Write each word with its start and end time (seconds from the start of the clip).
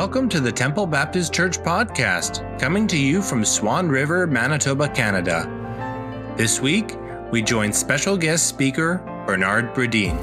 Welcome 0.00 0.30
to 0.30 0.40
the 0.40 0.50
Temple 0.50 0.86
Baptist 0.86 1.30
Church 1.30 1.58
podcast, 1.58 2.58
coming 2.58 2.86
to 2.86 2.96
you 2.96 3.20
from 3.20 3.44
Swan 3.44 3.86
River, 3.86 4.26
Manitoba, 4.26 4.88
Canada. 4.88 5.44
This 6.38 6.58
week, 6.58 6.96
we 7.30 7.42
join 7.42 7.70
special 7.74 8.16
guest 8.16 8.46
speaker 8.46 9.02
Bernard 9.26 9.74
Bradine. 9.74 10.18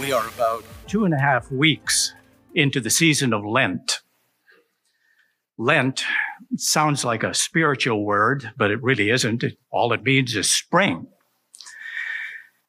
We 0.00 0.12
are 0.12 0.26
about 0.28 0.64
two 0.86 1.04
and 1.04 1.12
a 1.12 1.18
half 1.18 1.52
weeks 1.52 2.14
into 2.54 2.80
the 2.80 2.88
season 2.88 3.34
of 3.34 3.44
Lent. 3.44 4.00
Lent 5.58 6.06
sounds 6.56 7.04
like 7.04 7.22
a 7.22 7.34
spiritual 7.34 8.02
word, 8.02 8.50
but 8.56 8.70
it 8.70 8.82
really 8.82 9.10
isn't. 9.10 9.44
All 9.70 9.92
it 9.92 10.04
means 10.04 10.34
is 10.34 10.50
spring. 10.50 11.08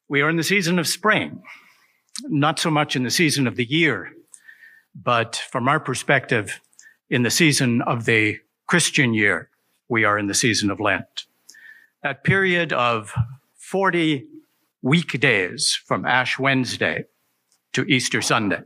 We 0.09 0.21
are 0.21 0.29
in 0.29 0.35
the 0.35 0.43
season 0.43 0.77
of 0.77 0.89
spring 0.89 1.41
not 2.23 2.59
so 2.59 2.69
much 2.69 2.95
in 2.95 3.03
the 3.03 3.11
season 3.11 3.47
of 3.47 3.55
the 3.55 3.65
year, 3.65 4.11
but 4.95 5.35
from 5.49 5.67
our 5.67 5.79
perspective, 5.79 6.59
in 7.09 7.23
the 7.23 7.29
season 7.29 7.81
of 7.81 8.05
the 8.05 8.39
Christian 8.67 9.13
year, 9.13 9.49
we 9.89 10.05
are 10.05 10.17
in 10.17 10.27
the 10.27 10.33
season 10.33 10.69
of 10.71 10.79
Lent. 10.79 11.25
That 12.03 12.23
period 12.23 12.73
of 12.73 13.13
40 13.57 14.25
weekdays 14.81 15.79
from 15.85 16.05
Ash 16.05 16.39
Wednesday 16.39 17.05
to 17.73 17.83
Easter 17.83 18.21
Sunday. 18.21 18.61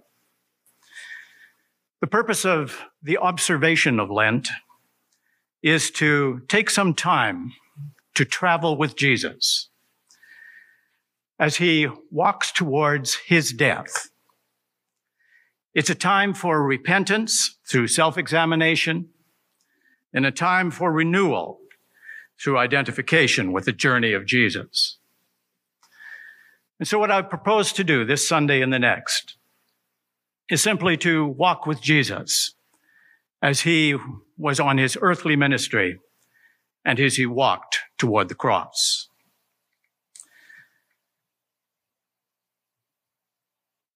The 2.02 2.08
purpose 2.08 2.46
of 2.46 2.82
the 3.02 3.18
observation 3.18 4.00
of 4.00 4.10
Lent 4.10 4.50
is 5.64 5.90
to 5.92 6.42
take 6.48 6.70
some 6.70 6.94
time 6.94 7.52
to 8.14 8.26
travel 8.26 8.78
with 8.78 8.96
Jesus 8.96 9.70
as 11.40 11.58
he 11.58 11.88
walks 12.12 12.52
towards 12.52 13.16
his 13.16 13.52
death. 13.52 14.10
It's 15.74 15.90
a 15.90 15.96
time 15.96 16.34
for 16.34 16.64
repentance 16.64 17.58
through 17.68 17.88
self-examination 17.88 19.10
and 20.14 20.26
a 20.26 20.32
time 20.32 20.72
for 20.72 20.92
renewal 20.92 21.60
through 22.42 22.58
identification 22.58 23.52
with 23.52 23.66
the 23.66 23.74
journey 23.74 24.14
of 24.14 24.26
Jesus. 24.26 24.98
And 26.80 26.88
so 26.88 27.00
what 27.00 27.12
I 27.12 27.22
propose 27.22 27.74
to 27.74 27.84
do 27.84 28.06
this 28.06 28.28
Sunday 28.28 28.62
and 28.62 28.72
the 28.72 28.80
next 28.80 29.36
is 30.50 30.62
simply 30.62 30.96
to 30.98 31.26
walk 31.26 31.66
with 31.66 31.82
Jesus 31.82 32.54
as 33.42 33.62
he 33.62 33.96
was 34.38 34.60
on 34.60 34.78
his 34.78 34.98
earthly 35.02 35.36
ministry 35.36 36.00
and 36.84 37.00
as 37.00 37.16
he 37.16 37.26
walked 37.26 37.80
toward 37.98 38.30
the 38.30 38.36
cross. 38.36 39.05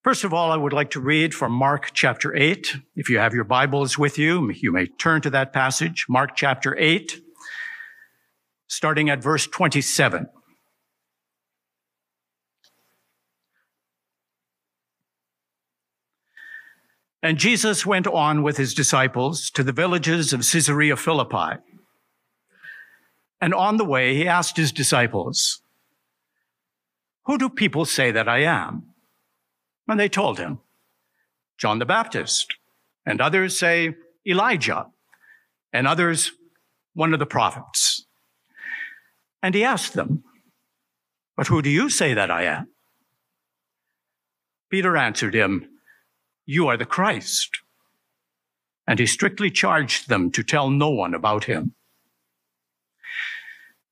First 0.02 0.23
of 0.23 0.33
all, 0.33 0.50
I 0.50 0.55
would 0.55 0.72
like 0.72 0.92
to 0.92 1.02
read 1.02 1.33
from 1.33 1.52
Mark 1.52 1.92
chapter 1.94 2.33
8. 2.33 2.78
If 2.95 3.09
you 3.09 3.17
have 3.17 3.33
your 3.33 3.44
Bibles 3.44 3.97
with 3.97 4.17
you, 4.17 4.50
you 4.50 4.72
may 4.72 4.86
turn 4.86 5.19
to 5.23 5.30
that 5.31 5.52
passage, 5.52 6.05
Mark 6.08 6.38
chapter 6.38 6.73
8, 6.78 7.19
starting 8.66 9.09
at 9.09 9.22
verse 9.22 9.45
27. 9.45 10.27
And 17.22 17.38
Jesus 17.38 17.86
went 17.86 18.08
on 18.08 18.42
with 18.42 18.55
his 18.55 18.73
disciples 18.73 19.50
to 19.50 19.64
the 19.64 19.73
villages 19.73 20.31
of 20.31 20.50
Caesarea 20.50 20.95
Philippi. 20.95 21.61
And 23.42 23.53
on 23.53 23.75
the 23.75 23.83
way, 23.83 24.16
he 24.16 24.25
asked 24.25 24.55
his 24.55 24.72
disciples, 24.72 25.61
Who 27.25 27.38
do 27.38 27.49
people 27.49 27.83
say 27.83 28.11
that 28.11 28.30
I 28.30 28.43
am? 28.43 28.89
And 29.89 30.00
they 30.00 30.08
told 30.08 30.38
him, 30.38 30.60
John 31.58 31.80
the 31.80 31.86
Baptist. 31.86 32.55
And 33.05 33.20
others 33.20 33.58
say 33.58 33.95
Elijah. 34.26 34.88
And 35.73 35.88
others, 35.88 36.32
one 36.94 37.14
of 37.14 37.20
the 37.20 37.26
prophets. 37.26 38.05
And 39.42 39.55
he 39.55 39.64
asked 39.64 39.94
them, 39.94 40.23
But 41.36 41.48
who 41.48 41.61
do 41.61 41.70
you 41.70 41.89
say 41.89 42.14
that 42.14 42.30
I 42.30 42.44
am? 42.44 42.67
Peter 44.70 44.95
answered 44.95 45.33
him, 45.33 45.67
You 46.45 46.67
are 46.67 46.77
the 46.77 46.86
Christ. 46.86 47.50
And 48.88 49.00
he 49.00 49.08
strictly 49.08 49.50
charged 49.50 50.08
them 50.08 50.32
to 50.32 50.44
tell 50.44 50.70
no 50.70 50.89
one 50.89 51.14
about 51.14 51.45
him. 51.45 51.73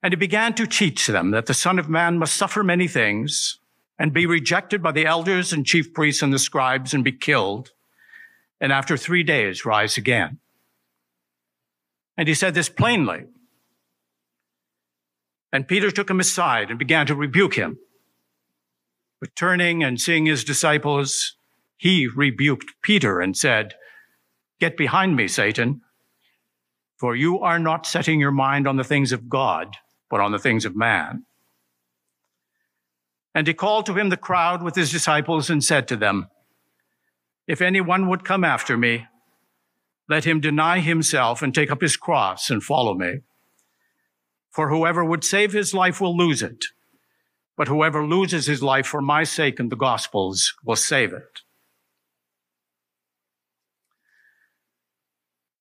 And 0.03 0.11
he 0.11 0.15
began 0.15 0.53
to 0.55 0.67
teach 0.67 1.07
them 1.07 1.31
that 1.31 1.47
the 1.47 1.53
Son 1.53 1.79
of 1.79 1.89
Man 1.89 2.19
must 2.19 2.35
suffer 2.35 2.63
many 2.63 2.87
things 2.87 3.59
and 3.99 4.13
be 4.13 4.25
rejected 4.25 4.83
by 4.83 4.91
the 4.91 5.05
elders 5.05 5.51
and 5.51 5.65
chief 5.65 5.93
priests 5.93 6.21
and 6.21 6.33
the 6.33 6.39
scribes 6.39 6.93
and 6.93 7.03
be 7.03 7.11
killed, 7.11 7.71
and 8.59 8.71
after 8.71 8.97
three 8.97 9.23
days 9.23 9.65
rise 9.65 9.97
again. 9.97 10.39
And 12.17 12.27
he 12.27 12.33
said 12.33 12.53
this 12.53 12.69
plainly. 12.69 13.25
And 15.51 15.67
Peter 15.67 15.91
took 15.91 16.09
him 16.09 16.19
aside 16.19 16.69
and 16.69 16.79
began 16.79 17.05
to 17.07 17.15
rebuke 17.15 17.55
him. 17.55 17.77
But 19.19 19.35
turning 19.35 19.83
and 19.83 19.99
seeing 19.99 20.25
his 20.25 20.43
disciples, 20.43 21.37
he 21.77 22.07
rebuked 22.07 22.73
Peter 22.81 23.19
and 23.19 23.35
said, 23.35 23.75
Get 24.59 24.77
behind 24.77 25.15
me, 25.15 25.27
Satan, 25.27 25.81
for 26.97 27.15
you 27.15 27.39
are 27.39 27.59
not 27.59 27.85
setting 27.85 28.19
your 28.19 28.31
mind 28.31 28.67
on 28.67 28.75
the 28.75 28.83
things 28.83 29.11
of 29.11 29.29
God, 29.29 29.75
but 30.09 30.19
on 30.19 30.31
the 30.31 30.39
things 30.39 30.65
of 30.65 30.75
man. 30.75 31.25
And 33.37 33.45
he 33.45 33.53
called 33.53 33.85
to 33.85 33.93
him 33.93 34.09
the 34.09 34.17
crowd 34.17 34.63
with 34.63 34.73
his 34.73 34.91
disciples 34.91 35.47
and 35.47 35.63
said 35.63 35.87
to 35.89 35.95
them, 35.95 36.27
If 37.45 37.61
anyone 37.61 38.09
would 38.09 38.25
come 38.25 38.43
after 38.43 38.75
me, 38.75 39.05
let 40.09 40.23
him 40.23 40.41
deny 40.41 40.79
himself 40.79 41.43
and 41.43 41.53
take 41.53 41.69
up 41.69 41.81
his 41.81 41.97
cross 41.97 42.49
and 42.49 42.63
follow 42.63 42.95
me. 42.95 43.19
For 44.49 44.71
whoever 44.71 45.05
would 45.05 45.23
save 45.23 45.53
his 45.53 45.71
life 45.71 46.01
will 46.01 46.17
lose 46.17 46.41
it, 46.41 46.65
but 47.55 47.67
whoever 47.67 48.03
loses 48.03 48.47
his 48.47 48.63
life 48.63 48.87
for 48.87 49.03
my 49.03 49.23
sake 49.23 49.59
and 49.59 49.71
the 49.71 49.75
gospel's 49.75 50.55
will 50.65 50.75
save 50.75 51.13
it. 51.13 51.41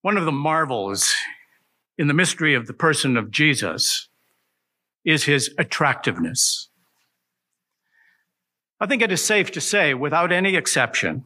One 0.01 0.17
of 0.17 0.25
the 0.25 0.33
marvels 0.33 1.15
in 1.99 2.07
the 2.07 2.15
mystery 2.15 2.55
of 2.55 2.69
the 2.69 2.73
person 2.73 3.19
of 3.19 3.31
Jesus 3.31 4.09
is 5.05 5.25
his 5.25 5.55
attractiveness. 5.59 6.71
I 8.79 8.87
think 8.87 9.03
it 9.03 9.13
is 9.13 9.25
safe 9.25 9.51
to 9.53 9.61
say, 9.61 9.95
without 9.95 10.33
any 10.33 10.55
exception, 10.55 11.25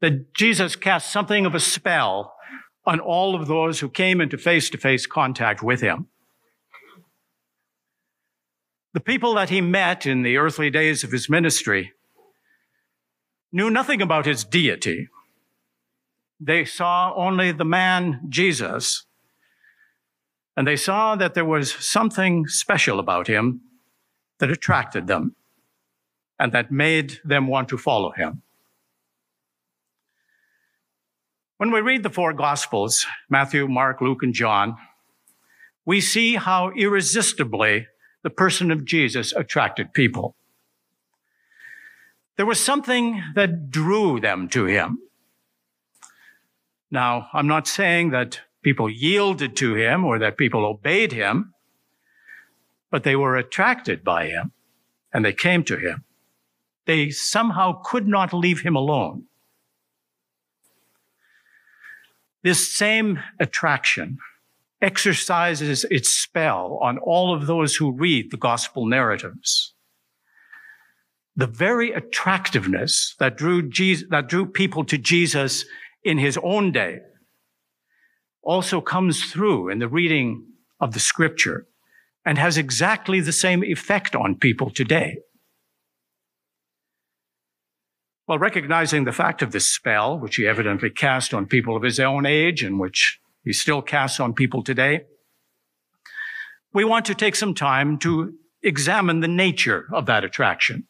that 0.00 0.32
Jesus 0.32 0.76
cast 0.76 1.12
something 1.12 1.44
of 1.44 1.54
a 1.54 1.60
spell 1.60 2.34
on 2.86 3.00
all 3.00 3.34
of 3.34 3.48
those 3.48 3.80
who 3.80 3.88
came 3.88 4.20
into 4.20 4.38
face 4.38 4.70
to 4.70 4.78
face 4.78 5.06
contact 5.06 5.62
with 5.62 5.80
him. 5.80 6.06
The 8.94 9.00
people 9.00 9.34
that 9.34 9.50
he 9.50 9.60
met 9.60 10.06
in 10.06 10.22
the 10.22 10.38
earthly 10.38 10.70
days 10.70 11.04
of 11.04 11.12
his 11.12 11.28
ministry 11.28 11.92
knew 13.52 13.68
nothing 13.68 14.00
about 14.00 14.24
his 14.24 14.44
deity. 14.44 15.08
They 16.40 16.64
saw 16.64 17.12
only 17.14 17.52
the 17.52 17.64
man 17.64 18.20
Jesus, 18.28 19.04
and 20.56 20.66
they 20.66 20.76
saw 20.76 21.14
that 21.16 21.34
there 21.34 21.44
was 21.44 21.72
something 21.72 22.46
special 22.46 22.98
about 22.98 23.26
him 23.26 23.60
that 24.38 24.50
attracted 24.50 25.06
them 25.06 25.34
and 26.38 26.52
that 26.52 26.70
made 26.70 27.18
them 27.24 27.46
want 27.46 27.68
to 27.68 27.78
follow 27.78 28.10
him. 28.12 28.42
When 31.56 31.72
we 31.72 31.80
read 31.80 32.04
the 32.04 32.10
four 32.10 32.32
Gospels, 32.32 33.04
Matthew, 33.28 33.66
Mark, 33.66 34.00
Luke, 34.00 34.22
and 34.22 34.32
John, 34.32 34.76
we 35.84 36.00
see 36.00 36.36
how 36.36 36.70
irresistibly 36.70 37.88
the 38.22 38.30
person 38.30 38.70
of 38.70 38.84
Jesus 38.84 39.32
attracted 39.32 39.92
people. 39.92 40.36
There 42.36 42.46
was 42.46 42.60
something 42.60 43.20
that 43.34 43.70
drew 43.70 44.20
them 44.20 44.48
to 44.50 44.66
him. 44.66 44.98
Now, 46.90 47.28
I'm 47.32 47.48
not 47.48 47.66
saying 47.66 48.10
that 48.10 48.40
people 48.62 48.88
yielded 48.88 49.56
to 49.56 49.74
him 49.74 50.04
or 50.04 50.20
that 50.20 50.38
people 50.38 50.64
obeyed 50.64 51.10
him, 51.10 51.54
but 52.90 53.02
they 53.02 53.16
were 53.16 53.36
attracted 53.36 54.04
by 54.04 54.26
him 54.26 54.52
and 55.12 55.24
they 55.24 55.32
came 55.32 55.64
to 55.64 55.76
him 55.76 56.04
they 56.88 57.10
somehow 57.10 57.82
could 57.84 58.08
not 58.08 58.32
leave 58.32 58.62
him 58.62 58.74
alone. 58.74 59.24
This 62.42 62.74
same 62.74 63.20
attraction 63.38 64.16
exercises 64.80 65.84
its 65.90 66.08
spell 66.08 66.78
on 66.80 66.96
all 66.96 67.34
of 67.34 67.46
those 67.46 67.76
who 67.76 67.92
read 67.92 68.30
the 68.30 68.38
gospel 68.38 68.86
narratives. 68.86 69.74
The 71.36 71.46
very 71.46 71.92
attractiveness 71.92 73.14
that 73.18 73.36
drew, 73.36 73.68
Jesus, 73.68 74.08
that 74.10 74.28
drew 74.28 74.46
people 74.46 74.82
to 74.84 74.96
Jesus 74.96 75.66
in 76.04 76.16
his 76.16 76.38
own 76.42 76.72
day 76.72 77.00
also 78.42 78.80
comes 78.80 79.30
through 79.30 79.68
in 79.68 79.78
the 79.78 79.88
reading 79.88 80.46
of 80.80 80.94
the 80.94 81.00
scripture 81.00 81.66
and 82.24 82.38
has 82.38 82.56
exactly 82.56 83.20
the 83.20 83.32
same 83.32 83.62
effect 83.62 84.16
on 84.16 84.36
people 84.36 84.70
today. 84.70 85.18
Well, 88.28 88.38
recognizing 88.38 89.04
the 89.04 89.12
fact 89.12 89.40
of 89.40 89.52
this 89.52 89.66
spell, 89.66 90.18
which 90.18 90.36
he 90.36 90.46
evidently 90.46 90.90
cast 90.90 91.32
on 91.32 91.46
people 91.46 91.74
of 91.74 91.82
his 91.82 91.98
own 91.98 92.26
age 92.26 92.62
and 92.62 92.78
which 92.78 93.18
he 93.42 93.54
still 93.54 93.80
casts 93.80 94.20
on 94.20 94.34
people 94.34 94.62
today, 94.62 95.06
we 96.74 96.84
want 96.84 97.06
to 97.06 97.14
take 97.14 97.34
some 97.34 97.54
time 97.54 97.96
to 98.00 98.34
examine 98.62 99.20
the 99.20 99.28
nature 99.28 99.86
of 99.94 100.04
that 100.06 100.24
attraction. 100.24 100.86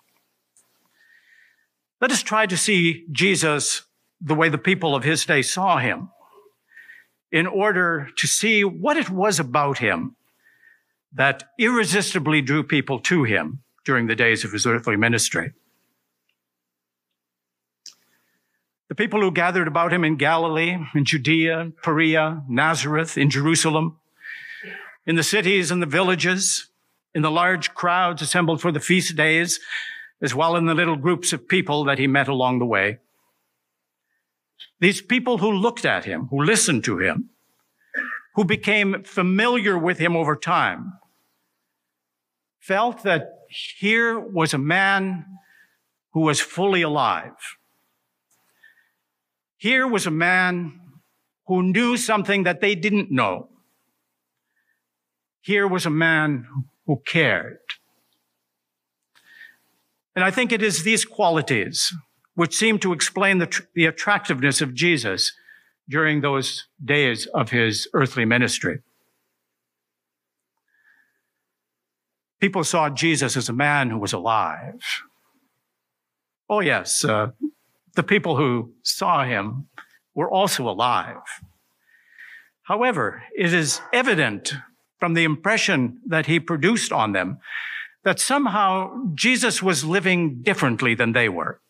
Let 2.00 2.10
us 2.10 2.24
try 2.24 2.46
to 2.46 2.56
see 2.56 3.04
Jesus 3.12 3.82
the 4.20 4.34
way 4.34 4.48
the 4.48 4.58
people 4.58 4.96
of 4.96 5.04
his 5.04 5.24
day 5.24 5.42
saw 5.42 5.78
him 5.78 6.10
in 7.30 7.46
order 7.46 8.08
to 8.16 8.26
see 8.26 8.64
what 8.64 8.96
it 8.96 9.10
was 9.10 9.38
about 9.38 9.78
him 9.78 10.16
that 11.12 11.44
irresistibly 11.56 12.42
drew 12.42 12.64
people 12.64 12.98
to 12.98 13.22
him 13.22 13.60
during 13.84 14.08
the 14.08 14.16
days 14.16 14.44
of 14.44 14.50
his 14.50 14.66
earthly 14.66 14.96
ministry. 14.96 15.52
The 18.88 18.94
people 18.94 19.20
who 19.20 19.30
gathered 19.30 19.68
about 19.68 19.92
him 19.92 20.02
in 20.02 20.16
Galilee, 20.16 20.78
in 20.94 21.04
Judea, 21.04 21.72
Perea, 21.82 22.42
Nazareth, 22.48 23.18
in 23.18 23.28
Jerusalem, 23.28 23.98
in 25.06 25.16
the 25.16 25.22
cities 25.22 25.70
and 25.70 25.82
the 25.82 25.86
villages, 25.86 26.68
in 27.14 27.20
the 27.20 27.30
large 27.30 27.74
crowds 27.74 28.22
assembled 28.22 28.62
for 28.62 28.72
the 28.72 28.80
feast 28.80 29.14
days, 29.14 29.60
as 30.22 30.34
well 30.34 30.56
in 30.56 30.64
the 30.64 30.74
little 30.74 30.96
groups 30.96 31.32
of 31.34 31.48
people 31.48 31.84
that 31.84 31.98
he 31.98 32.06
met 32.06 32.28
along 32.28 32.58
the 32.58 32.66
way. 32.66 32.98
These 34.80 35.02
people 35.02 35.38
who 35.38 35.52
looked 35.52 35.84
at 35.84 36.06
him, 36.06 36.28
who 36.28 36.42
listened 36.42 36.84
to 36.84 36.98
him, 36.98 37.30
who 38.36 38.44
became 38.44 39.02
familiar 39.04 39.76
with 39.76 39.98
him 39.98 40.16
over 40.16 40.34
time, 40.34 40.94
felt 42.58 43.02
that 43.02 43.46
here 43.48 44.18
was 44.18 44.54
a 44.54 44.58
man 44.58 45.26
who 46.12 46.20
was 46.20 46.40
fully 46.40 46.82
alive. 46.82 47.57
Here 49.58 49.86
was 49.86 50.06
a 50.06 50.10
man 50.10 50.80
who 51.48 51.62
knew 51.62 51.96
something 51.96 52.44
that 52.44 52.60
they 52.60 52.74
didn't 52.74 53.10
know. 53.10 53.48
Here 55.40 55.66
was 55.66 55.84
a 55.84 55.90
man 55.90 56.46
who 56.86 57.02
cared. 57.04 57.58
And 60.14 60.24
I 60.24 60.30
think 60.30 60.52
it 60.52 60.62
is 60.62 60.84
these 60.84 61.04
qualities 61.04 61.92
which 62.34 62.54
seem 62.54 62.78
to 62.78 62.92
explain 62.92 63.38
the, 63.38 63.62
the 63.74 63.86
attractiveness 63.86 64.60
of 64.60 64.74
Jesus 64.74 65.32
during 65.88 66.20
those 66.20 66.68
days 66.84 67.26
of 67.34 67.50
his 67.50 67.88
earthly 67.94 68.24
ministry. 68.24 68.80
People 72.40 72.62
saw 72.62 72.90
Jesus 72.90 73.36
as 73.36 73.48
a 73.48 73.52
man 73.52 73.90
who 73.90 73.98
was 73.98 74.12
alive. 74.12 74.80
Oh, 76.48 76.60
yes, 76.60 77.04
uh, 77.04 77.28
the 77.94 78.02
people 78.02 78.36
who 78.36 78.72
saw 78.82 79.24
him 79.24 79.68
were 80.14 80.30
also 80.30 80.68
alive. 80.68 81.22
However, 82.62 83.22
it 83.36 83.54
is 83.54 83.80
evident 83.92 84.54
from 84.98 85.14
the 85.14 85.24
impression 85.24 86.00
that 86.06 86.26
he 86.26 86.40
produced 86.40 86.92
on 86.92 87.12
them 87.12 87.38
that 88.04 88.20
somehow 88.20 89.06
Jesus 89.14 89.62
was 89.62 89.84
living 89.84 90.42
differently 90.42 90.94
than 90.94 91.12
they 91.12 91.28
were. 91.28 91.60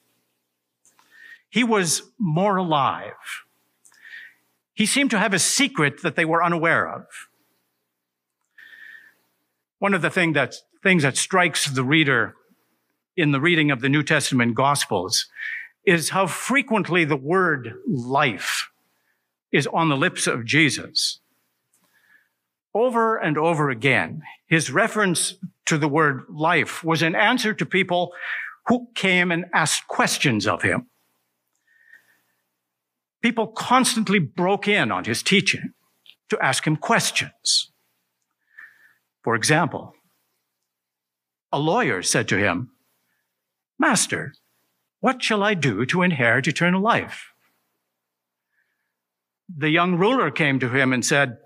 He 1.51 1.65
was 1.65 2.03
more 2.19 2.57
alive. 2.57 3.45
He 4.75 4.87
seemed 4.87 5.11
to 5.11 5.19
have 5.19 5.35
a 5.35 5.39
secret 5.39 6.03
that 6.03 6.17
they 6.17 6.25
were 6.25 6.45
unaware 6.45 6.89
of. 6.89 7.07
One 9.79 9.95
of 9.95 10.03
the 10.03 10.11
thing 10.11 10.33
that, 10.35 10.57
things 10.83 11.03
that 11.03 11.17
strikes 11.17 11.67
the 11.67 11.85
reader 11.85 12.35
in 13.17 13.33
the 13.33 13.41
reading 13.41 13.71
of 13.71 13.81
the 13.81 13.89
New 13.89 14.03
Testament 14.03 14.55
Gospels 14.55 15.27
is 15.89 16.11
how 16.11 16.27
frequently 16.27 17.07
the 17.07 17.17
word 17.17 17.73
life 17.87 18.69
is 19.51 19.67
on 19.69 19.89
the 19.89 19.97
lips 19.97 20.27
of 20.27 20.45
Jesus. 20.45 21.21
Over 22.75 23.17
and 23.17 23.39
over 23.39 23.71
again, 23.71 24.21
his 24.47 24.71
reference 24.71 25.37
to 25.65 25.79
the 25.79 25.89
word 25.89 26.25
life 26.29 26.85
was 26.85 27.01
an 27.01 27.15
answer 27.15 27.55
to 27.55 27.65
people 27.65 28.13
who 28.67 28.89
came 28.95 29.33
and 29.33 29.47
asked 29.55 29.89
questions 29.89 30.47
of 30.47 30.61
him. 30.61 30.89
People 33.23 33.47
constantly 33.47 34.19
broke 34.19 34.69
in 34.69 34.93
on 34.93 35.05
his 35.05 35.23
teaching 35.23 35.73
to 36.29 36.39
ask 36.45 36.67
him 36.67 36.77
questions. 36.77 37.71
For 39.25 39.35
example, 39.35 39.95
a 41.51 41.59
lawyer 41.59 42.03
said 42.03 42.29
to 42.29 42.37
him, 42.37 42.73
Master, 43.79 44.35
what 45.01 45.23
shall 45.23 45.43
I 45.43 45.55
do 45.55 45.87
to 45.87 46.03
inherit 46.03 46.49
eternal 46.49 46.81
life? 46.81 47.33
The 49.49 49.71
young 49.71 49.97
ruler 49.97 50.31
came 50.31 50.59
to 50.61 50.69
him 50.69 50.93
and 50.93 51.05
said, 51.05 51.39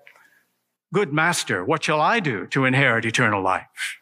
Good 0.92 1.12
master, 1.12 1.64
what 1.64 1.84
shall 1.84 2.00
I 2.00 2.20
do 2.20 2.46
to 2.48 2.64
inherit 2.64 3.04
eternal 3.04 3.42
life? 3.42 3.98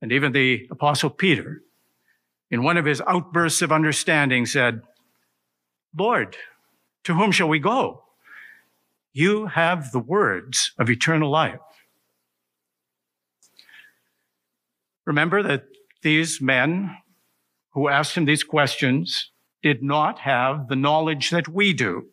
And 0.00 0.12
even 0.12 0.32
the 0.32 0.68
apostle 0.70 1.10
Peter, 1.10 1.62
in 2.50 2.62
one 2.62 2.76
of 2.76 2.84
his 2.84 3.02
outbursts 3.06 3.62
of 3.62 3.72
understanding, 3.72 4.46
said, 4.46 4.82
Lord, 5.96 6.36
to 7.04 7.14
whom 7.14 7.32
shall 7.32 7.48
we 7.48 7.58
go? 7.58 8.04
You 9.12 9.46
have 9.46 9.90
the 9.90 9.98
words 9.98 10.72
of 10.78 10.88
eternal 10.88 11.30
life. 11.30 11.58
Remember 15.04 15.42
that 15.42 15.64
these 16.02 16.40
men 16.40 16.96
who 17.78 17.88
asked 17.88 18.16
him 18.16 18.24
these 18.24 18.42
questions 18.42 19.30
did 19.62 19.82
not 19.82 20.20
have 20.20 20.68
the 20.68 20.76
knowledge 20.76 21.30
that 21.30 21.48
we 21.48 21.72
do. 21.72 22.06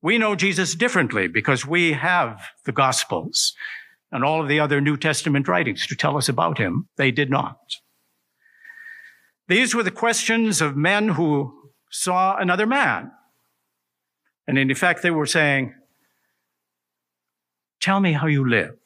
We 0.00 0.18
know 0.18 0.34
Jesus 0.34 0.74
differently 0.74 1.28
because 1.28 1.66
we 1.66 1.92
have 1.92 2.40
the 2.64 2.72
Gospels 2.72 3.54
and 4.10 4.24
all 4.24 4.40
of 4.42 4.48
the 4.48 4.60
other 4.60 4.80
New 4.80 4.96
Testament 4.96 5.48
writings 5.48 5.86
to 5.86 5.94
tell 5.94 6.16
us 6.16 6.28
about 6.28 6.58
him. 6.58 6.88
They 6.96 7.10
did 7.10 7.30
not. 7.30 7.58
These 9.48 9.74
were 9.74 9.82
the 9.82 9.90
questions 9.90 10.62
of 10.62 10.76
men 10.76 11.08
who 11.08 11.52
saw 11.90 12.36
another 12.36 12.66
man. 12.66 13.12
And 14.46 14.58
in 14.58 14.70
effect, 14.70 15.02
they 15.02 15.10
were 15.10 15.26
saying, 15.26 15.74
Tell 17.80 18.00
me 18.00 18.12
how 18.12 18.26
you 18.28 18.48
live. 18.48 18.76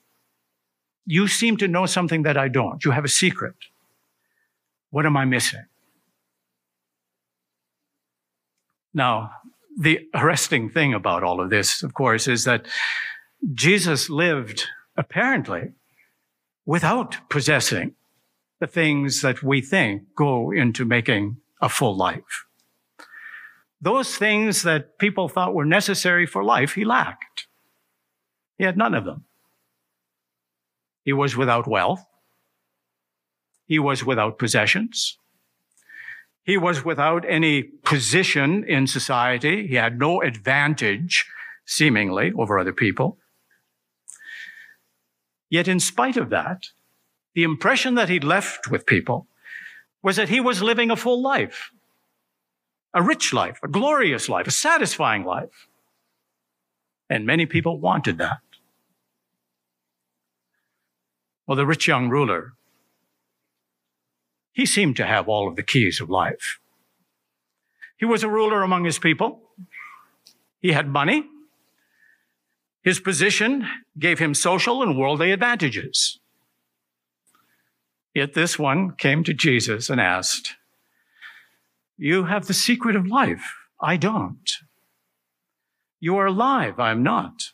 You 1.07 1.29
seem 1.29 1.57
to 1.59 1.69
know 1.69 1.87
something 1.87 2.23
that 2.25 2.37
I 2.37 2.49
don't. 2.49 2.85
You 2.85 2.91
have 2.91 3.05
a 3.05 3.09
secret. 3.09 3.55
What 4.91 5.07
am 5.07 5.17
I 5.17 5.25
missing? 5.25 5.65
Now, 8.95 9.31
the 9.79 10.09
arresting 10.15 10.71
thing 10.71 10.95
about 10.95 11.23
all 11.23 11.41
of 11.41 11.51
this, 11.51 11.83
of 11.83 11.95
course, 11.95 12.27
is 12.27 12.45
that 12.45 12.67
Jesus 13.53 14.11
lived 14.11 14.67
apparently 14.97 15.73
without 16.67 17.17
possessing 17.29 17.95
the 18.61 18.67
things 18.67 19.23
that 19.23 19.43
we 19.43 19.61
think 19.61 20.03
go 20.17 20.51
into 20.51 20.85
making 20.85 21.37
a 21.61 21.69
full 21.69 21.97
life. 21.97 22.47
Those 23.81 24.17
things 24.17 24.63
that 24.65 24.99
people 24.99 25.29
thought 25.29 25.55
were 25.55 25.65
necessary 25.65 26.27
for 26.27 26.43
life, 26.43 26.75
he 26.75 26.85
lacked. 26.85 27.47
He 28.57 28.65
had 28.65 28.77
none 28.77 28.95
of 28.95 29.05
them. 29.05 29.25
He 31.05 31.13
was 31.13 31.37
without 31.37 31.69
wealth. 31.69 32.05
He 33.69 33.79
was 33.79 34.05
without 34.05 34.39
possessions. 34.39 35.19
He 36.43 36.57
was 36.57 36.85
without 36.85 37.25
any 37.29 37.63
position 37.63 38.65
in 38.65 38.87
society. 38.89 39.69
He 39.69 39.77
had 39.77 39.99
no 39.99 40.23
advantage, 40.23 41.27
seemingly, 41.65 42.33
over 42.37 42.59
other 42.59 42.73
people. 42.73 43.19
Yet, 45.51 45.69
in 45.69 45.79
spite 45.79 46.17
of 46.17 46.31
that, 46.31 46.69
the 47.35 47.45
impression 47.45 47.95
that 47.95 48.09
he 48.09 48.19
left 48.19 48.69
with 48.71 48.87
people 48.87 49.27
was 50.03 50.17
that 50.17 50.31
he 50.31 50.41
was 50.41 50.63
living 50.63 50.91
a 50.91 50.97
full 50.97 51.23
life 51.23 51.71
a 52.95 53.03
rich 53.03 53.33
life, 53.33 53.61
a 53.63 53.69
glorious 53.69 54.29
life, 54.29 54.47
a 54.47 54.51
satisfying 54.51 55.25
life. 55.25 55.69
And 57.11 57.27
many 57.27 57.47
people 57.47 57.79
wanted 57.79 58.19
that. 58.19 58.41
Well, 61.47 61.57
the 61.57 61.67
rich 61.67 61.87
young 61.87 62.09
ruler, 62.09 62.55
he 64.59 64.67
seemed 64.67 64.97
to 64.97 65.07
have 65.07 65.29
all 65.29 65.47
of 65.47 65.55
the 65.55 65.63
keys 65.63 66.01
of 66.01 66.11
life. 66.11 66.59
He 67.97 68.05
was 68.05 68.25
a 68.25 68.29
ruler 68.29 68.63
among 68.63 68.85
his 68.85 68.99
people. 68.99 69.41
He 70.59 70.73
had 70.73 70.89
money. 70.89 71.27
His 72.83 72.99
position 72.99 73.69
gave 73.97 74.19
him 74.19 74.35
social 74.35 74.83
and 74.83 74.99
worldly 74.99 75.31
advantages. 75.31 76.19
Yet 78.13 78.35
this 78.35 78.59
one 78.59 78.97
came 78.97 79.23
to 79.23 79.33
Jesus 79.33 79.89
and 79.89 80.01
asked, 80.01 80.57
you 81.97 82.25
have 82.25 82.49
the 82.49 82.55
secret 82.55 82.97
of 82.97 83.07
life. 83.07 83.55
I 83.81 83.97
don't. 83.97 84.51
You 86.01 86.17
are 86.17 86.27
alive. 86.27 86.81
I 86.81 86.91
am 86.91 87.05
not. 87.05 87.53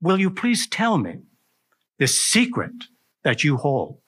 Will 0.00 0.18
you 0.18 0.30
please 0.30 0.66
tell 0.66 0.96
me 0.96 1.24
the 1.98 2.06
secret 2.06 2.84
that 3.24 3.44
you 3.44 3.58
hold? 3.58 4.03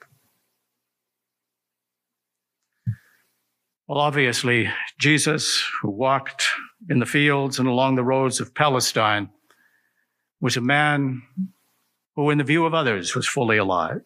Well, 3.87 3.99
obviously, 3.99 4.69
Jesus, 4.99 5.63
who 5.81 5.89
walked 5.89 6.43
in 6.89 6.99
the 6.99 7.05
fields 7.05 7.57
and 7.57 7.69
along 7.69 7.95
the 7.95 8.03
roads 8.03 8.41
of 8.41 8.53
Palestine, 8.53 9.29
was 10.41 10.57
a 10.57 10.61
man 10.61 11.21
who, 12.13 12.29
in 12.29 12.37
the 12.37 12.43
view 12.43 12.65
of 12.65 12.73
others, 12.73 13.15
was 13.15 13.25
fully 13.25 13.55
alive. 13.55 14.01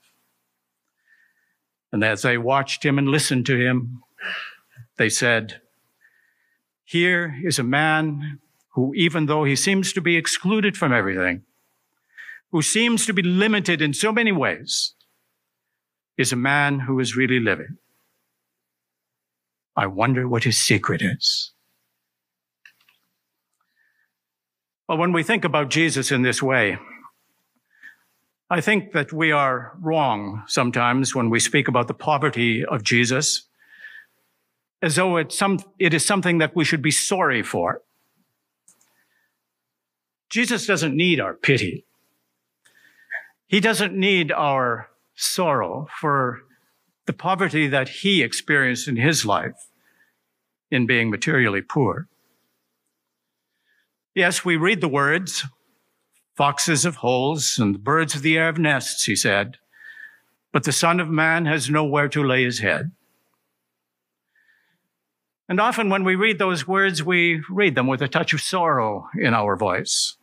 And 1.91 2.03
as 2.03 2.21
they 2.21 2.38
watched 2.38 2.85
him 2.85 3.00
and 3.00 3.07
listened 3.07 3.47
to 3.47 3.57
him, 3.57 4.03
they 4.97 5.09
said, 5.09 5.61
Here 6.85 7.35
is 7.43 7.57
a 7.57 7.63
man 7.63 8.39
who, 8.75 8.93
even 8.93 9.25
though 9.25 9.45
he 9.45 9.55
seems 9.55 9.93
to 9.93 10.01
be 10.01 10.15
excluded 10.15 10.77
from 10.77 10.93
everything, 10.93 11.41
who 12.51 12.61
seems 12.61 13.07
to 13.07 13.13
be 13.13 13.23
limited 13.23 13.81
in 13.81 13.95
so 13.95 14.11
many 14.11 14.31
ways, 14.31 14.93
is 16.19 16.31
a 16.31 16.35
man 16.35 16.81
who 16.81 17.00
is 17.00 17.15
really 17.17 17.39
living. 17.39 17.77
I 19.75 19.87
wonder 19.87 20.27
what 20.27 20.43
his 20.43 20.59
secret 20.59 21.01
is. 21.01 21.51
Well, 24.87 24.97
when 24.97 25.13
we 25.13 25.23
think 25.23 25.45
about 25.45 25.69
Jesus 25.69 26.11
in 26.11 26.21
this 26.21 26.43
way, 26.43 26.77
I 28.49 28.59
think 28.59 28.91
that 28.91 29.13
we 29.13 29.31
are 29.31 29.77
wrong 29.79 30.43
sometimes 30.47 31.15
when 31.15 31.29
we 31.29 31.39
speak 31.39 31.69
about 31.69 31.87
the 31.87 31.93
poverty 31.93 32.65
of 32.65 32.83
Jesus, 32.83 33.43
as 34.81 34.95
though 34.95 35.15
it's 35.15 35.37
some, 35.37 35.59
it 35.79 35.93
is 35.93 36.03
something 36.03 36.39
that 36.39 36.53
we 36.53 36.65
should 36.65 36.81
be 36.81 36.91
sorry 36.91 37.43
for. 37.43 37.81
Jesus 40.29 40.65
doesn't 40.65 40.95
need 40.95 41.21
our 41.21 41.33
pity. 41.33 41.85
He 43.47 43.61
doesn't 43.61 43.93
need 43.93 44.33
our 44.33 44.89
sorrow 45.15 45.87
for 46.01 46.41
the 47.11 47.17
poverty 47.17 47.67
that 47.67 47.89
he 47.89 48.23
experienced 48.23 48.87
in 48.87 48.95
his 48.95 49.25
life 49.25 49.67
in 50.69 50.87
being 50.87 51.09
materially 51.09 51.61
poor. 51.61 52.07
Yes, 54.15 54.45
we 54.45 54.55
read 54.55 54.79
the 54.79 54.87
words, 54.87 55.43
foxes 56.37 56.83
have 56.83 56.95
holes 56.95 57.59
and 57.59 57.75
the 57.75 57.79
birds 57.79 58.15
of 58.15 58.21
the 58.21 58.37
air 58.37 58.45
have 58.45 58.57
nests, 58.57 59.03
he 59.03 59.15
said, 59.17 59.57
but 60.53 60.63
the 60.63 60.71
Son 60.71 61.01
of 61.01 61.09
Man 61.09 61.45
has 61.47 61.69
nowhere 61.69 62.07
to 62.07 62.23
lay 62.23 62.45
his 62.45 62.59
head. 62.59 62.91
And 65.49 65.59
often 65.59 65.89
when 65.89 66.05
we 66.05 66.15
read 66.15 66.39
those 66.39 66.65
words, 66.65 67.03
we 67.03 67.43
read 67.49 67.75
them 67.75 67.87
with 67.87 68.01
a 68.01 68.07
touch 68.07 68.31
of 68.31 68.39
sorrow 68.39 69.09
in 69.19 69.33
our 69.33 69.57
voice. 69.57 70.15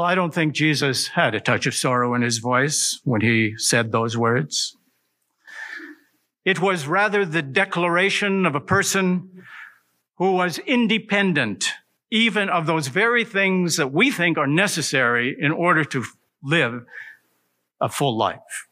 Well, 0.00 0.08
I 0.08 0.14
don't 0.14 0.32
think 0.32 0.54
Jesus 0.54 1.08
had 1.08 1.34
a 1.34 1.40
touch 1.40 1.66
of 1.66 1.74
sorrow 1.74 2.14
in 2.14 2.22
his 2.22 2.38
voice 2.38 3.02
when 3.04 3.20
he 3.20 3.52
said 3.58 3.92
those 3.92 4.16
words. 4.16 4.74
It 6.42 6.58
was 6.58 6.86
rather 6.86 7.26
the 7.26 7.42
declaration 7.42 8.46
of 8.46 8.54
a 8.54 8.62
person 8.62 9.44
who 10.16 10.32
was 10.32 10.56
independent 10.60 11.72
even 12.10 12.48
of 12.48 12.64
those 12.64 12.88
very 12.88 13.26
things 13.26 13.76
that 13.76 13.92
we 13.92 14.10
think 14.10 14.38
are 14.38 14.46
necessary 14.46 15.36
in 15.38 15.52
order 15.52 15.84
to 15.84 16.02
live 16.42 16.86
a 17.78 17.90
full 17.90 18.16
life. 18.16 18.68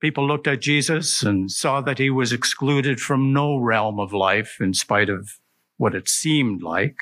People 0.00 0.28
looked 0.28 0.46
at 0.46 0.60
Jesus 0.60 1.24
and 1.24 1.50
saw 1.50 1.80
that 1.80 1.98
he 1.98 2.08
was 2.08 2.32
excluded 2.32 3.00
from 3.00 3.32
no 3.32 3.56
realm 3.56 3.98
of 3.98 4.12
life 4.12 4.58
in 4.60 4.74
spite 4.74 5.10
of 5.10 5.40
what 5.76 5.96
it 5.96 6.08
seemed 6.08 6.62
like. 6.62 6.94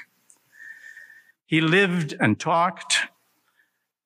He 1.53 1.61
lived 1.61 2.15
and 2.19 2.41
talked 2.41 3.09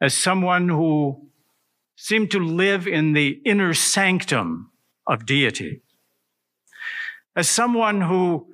as 0.01 0.15
someone 0.15 0.69
who 0.69 1.29
seemed 1.95 2.33
to 2.33 2.41
live 2.41 2.89
in 2.89 3.13
the 3.13 3.41
inner 3.45 3.73
sanctum 3.73 4.73
of 5.07 5.27
deity, 5.27 5.83
as 7.37 7.49
someone 7.49 8.01
who 8.01 8.53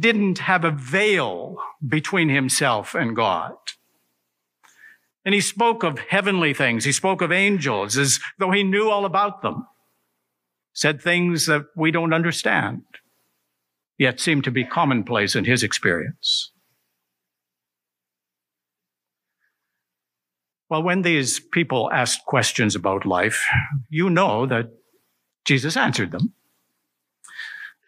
didn't 0.00 0.40
have 0.40 0.64
a 0.64 0.72
veil 0.72 1.58
between 1.86 2.28
himself 2.28 2.92
and 2.92 3.14
God. 3.14 3.54
And 5.24 5.32
he 5.32 5.40
spoke 5.40 5.84
of 5.84 6.00
heavenly 6.00 6.52
things. 6.52 6.84
He 6.84 6.90
spoke 6.90 7.22
of 7.22 7.30
angels 7.30 7.96
as 7.96 8.18
though 8.36 8.50
he 8.50 8.64
knew 8.64 8.90
all 8.90 9.04
about 9.04 9.42
them. 9.42 9.64
Said 10.72 11.00
things 11.00 11.46
that 11.46 11.66
we 11.76 11.92
don't 11.92 12.12
understand, 12.12 12.82
yet 13.96 14.18
seem 14.18 14.42
to 14.42 14.50
be 14.50 14.64
commonplace 14.64 15.36
in 15.36 15.44
his 15.44 15.62
experience. 15.62 16.50
Well, 20.68 20.82
when 20.82 21.02
these 21.02 21.40
people 21.40 21.90
asked 21.92 22.26
questions 22.26 22.74
about 22.74 23.06
life, 23.06 23.46
you 23.88 24.10
know 24.10 24.44
that 24.46 24.70
Jesus 25.44 25.76
answered 25.76 26.10
them. 26.10 26.34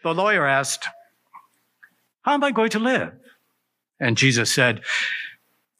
The 0.02 0.14
lawyer 0.14 0.46
asked, 0.46 0.86
How 2.22 2.32
am 2.32 2.44
I 2.44 2.52
going 2.52 2.70
to 2.70 2.78
live? 2.78 3.12
And 4.00 4.16
Jesus 4.16 4.50
said, 4.50 4.80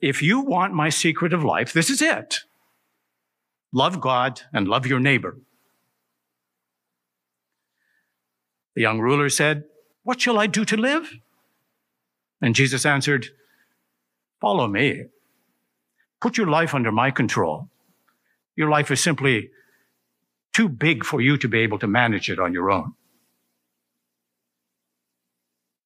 If 0.00 0.22
you 0.22 0.40
want 0.40 0.74
my 0.74 0.90
secret 0.90 1.32
of 1.32 1.42
life, 1.42 1.72
this 1.72 1.88
is 1.88 2.02
it. 2.02 2.40
Love 3.72 4.00
God 4.00 4.42
and 4.52 4.68
love 4.68 4.86
your 4.86 5.00
neighbor. 5.00 5.38
The 8.74 8.82
young 8.82 9.00
ruler 9.00 9.30
said, 9.30 9.64
What 10.02 10.20
shall 10.20 10.38
I 10.38 10.46
do 10.46 10.66
to 10.66 10.76
live? 10.76 11.14
And 12.42 12.54
Jesus 12.54 12.84
answered, 12.84 13.28
Follow 14.40 14.66
me. 14.68 15.04
Put 16.20 16.36
your 16.36 16.48
life 16.48 16.74
under 16.74 16.92
my 16.92 17.10
control. 17.10 17.68
Your 18.56 18.68
life 18.68 18.90
is 18.90 19.00
simply 19.00 19.50
too 20.52 20.68
big 20.68 21.04
for 21.04 21.20
you 21.20 21.36
to 21.38 21.48
be 21.48 21.60
able 21.60 21.78
to 21.78 21.86
manage 21.86 22.30
it 22.30 22.38
on 22.38 22.52
your 22.52 22.70
own. 22.70 22.94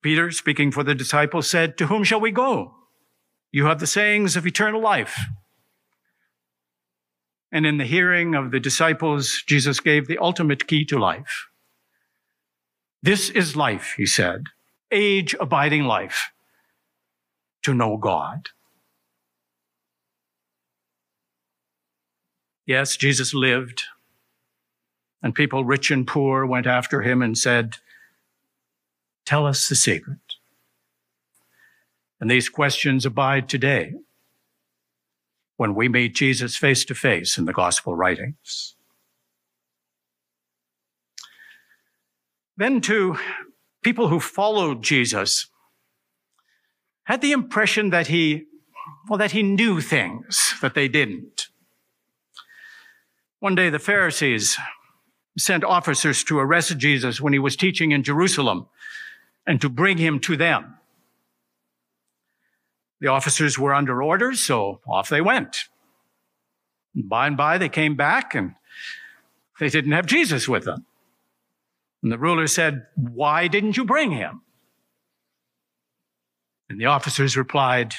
Peter, 0.03 0.31
speaking 0.31 0.71
for 0.71 0.83
the 0.83 0.95
disciples, 0.95 1.49
said, 1.49 1.79
To 1.79 1.87
whom 1.87 2.05
shall 2.05 2.21
we 2.21 2.31
go? 2.31 2.75
You 3.53 3.67
have 3.67 3.81
the 3.81 3.87
sayings 3.87 4.37
of 4.37 4.47
eternal 4.47 4.81
life. 4.81 5.17
And 7.53 7.65
in 7.65 7.79
the 7.79 7.85
hearing 7.85 8.35
of 8.35 8.51
the 8.51 8.59
disciples, 8.59 9.43
Jesus 9.47 9.79
gave 9.79 10.09
the 10.09 10.19
ultimate 10.19 10.67
key 10.67 10.85
to 10.87 10.99
life. 10.99 11.47
This 13.03 13.31
is 13.31 13.55
life, 13.55 13.95
he 13.97 14.07
said, 14.07 14.47
age 14.91 15.37
abiding 15.39 15.85
life, 15.85 16.31
to 17.63 17.73
know 17.73 17.97
God. 17.97 18.49
Yes, 22.67 22.97
Jesus 22.97 23.35
lived, 23.35 23.83
and 25.23 25.35
people 25.35 25.65
rich 25.65 25.91
and 25.91 26.07
poor 26.07 26.47
went 26.47 26.67
after 26.67 27.03
him 27.03 27.23
and 27.23 27.37
said, 27.37 27.77
Tell 29.25 29.47
us 29.47 29.69
the 29.69 29.75
secret. 29.75 30.19
And 32.21 32.31
these 32.31 32.49
questions 32.49 33.05
abide 33.05 33.49
today 33.49 33.95
when 35.57 35.75
we 35.75 35.89
meet 35.89 36.15
Jesus 36.15 36.57
face 36.57 36.85
to 36.87 36.95
face 36.95 37.39
in 37.39 37.45
the 37.45 37.53
gospel 37.53 37.95
writings. 37.95 38.75
Then, 42.57 42.81
too, 42.81 43.19
people 43.83 44.09
who 44.09 44.21
followed 44.21 44.83
Jesus, 44.83 45.47
had 47.05 47.21
the 47.21 47.33
impression 47.33 47.91
that 47.91 48.07
he, 48.09 48.45
well, 49.09 49.19
that 49.19 49.33
he 49.33 49.43
knew 49.43 49.81
things 49.81 50.55
that 50.63 50.75
they 50.75 50.89
didn't. 50.89 51.49
One 53.45 53.55
day 53.55 53.69
the 53.69 53.79
Pharisees 53.79 54.57
sent 55.37 55.65
officers 55.65 56.25
to 56.25 56.39
arrest 56.39 56.79
Jesus 56.79 57.21
when 57.21 57.35
he 57.35 57.39
was 57.39 57.57
teaching 57.57 57.93
in 57.93 58.03
Jerusalem 58.03 58.69
and 59.47 59.61
to 59.61 59.69
bring 59.69 59.99
him 59.99 60.19
to 60.21 60.35
them. 60.35 60.77
The 63.03 63.09
officers 63.09 63.59
were 63.59 63.75
under 63.75 64.03
orders, 64.03 64.41
so 64.41 64.81
off 64.89 65.11
they 65.11 65.21
went. 65.21 65.69
And 66.95 67.07
by 67.07 67.27
and 67.27 67.37
by 67.37 67.59
they 67.59 67.69
came 67.69 67.97
back 67.97 68.35
and 68.35 68.55
they 69.61 69.69
didn't 69.69 69.93
have 69.93 70.07
Jesus 70.07 70.49
with 70.49 70.65
them. 70.65 70.87
And 72.03 72.11
the 72.11 72.17
ruler 72.17 72.47
said, 72.47 72.87
Why 72.95 73.47
didn't 73.49 73.77
you 73.77 73.85
bring 73.85 74.11
him? 74.13 74.41
And 76.71 76.81
the 76.81 76.87
officers 76.87 77.37
replied, 77.37 77.93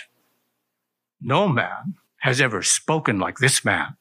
No 1.21 1.47
man 1.47 1.97
has 2.21 2.41
ever 2.41 2.63
spoken 2.63 3.19
like 3.19 3.37
this 3.37 3.63
man. 3.63 3.95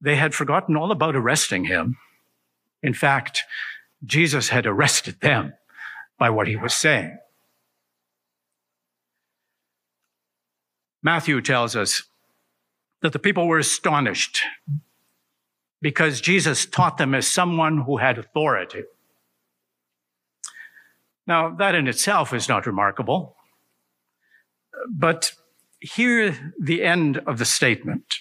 They 0.00 0.16
had 0.16 0.34
forgotten 0.34 0.76
all 0.76 0.90
about 0.90 1.16
arresting 1.16 1.64
him. 1.64 1.98
In 2.82 2.94
fact, 2.94 3.42
Jesus 4.04 4.48
had 4.48 4.66
arrested 4.66 5.20
them 5.20 5.52
by 6.18 6.30
what 6.30 6.48
he 6.48 6.56
was 6.56 6.74
saying. 6.74 7.18
Matthew 11.02 11.40
tells 11.40 11.76
us 11.76 12.02
that 13.02 13.12
the 13.12 13.18
people 13.18 13.46
were 13.46 13.58
astonished 13.58 14.42
because 15.80 16.20
Jesus 16.20 16.66
taught 16.66 16.98
them 16.98 17.14
as 17.14 17.26
someone 17.26 17.78
who 17.78 17.96
had 17.96 18.18
authority. 18.18 18.82
Now, 21.26 21.54
that 21.56 21.74
in 21.74 21.86
itself 21.86 22.34
is 22.34 22.48
not 22.48 22.66
remarkable, 22.66 23.36
but 24.90 25.32
hear 25.80 26.52
the 26.60 26.82
end 26.82 27.18
of 27.18 27.38
the 27.38 27.44
statement. 27.44 28.20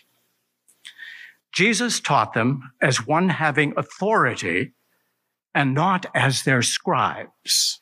Jesus 1.54 2.00
taught 2.00 2.34
them 2.34 2.72
as 2.82 3.06
one 3.06 3.30
having 3.30 3.74
authority 3.76 4.74
and 5.54 5.74
not 5.74 6.06
as 6.14 6.44
their 6.44 6.62
scribes. 6.62 7.82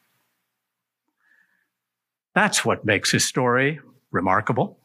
That's 2.33 2.63
what 2.63 2.85
makes 2.85 3.11
his 3.11 3.25
story 3.25 3.79
remarkable. 4.11 4.79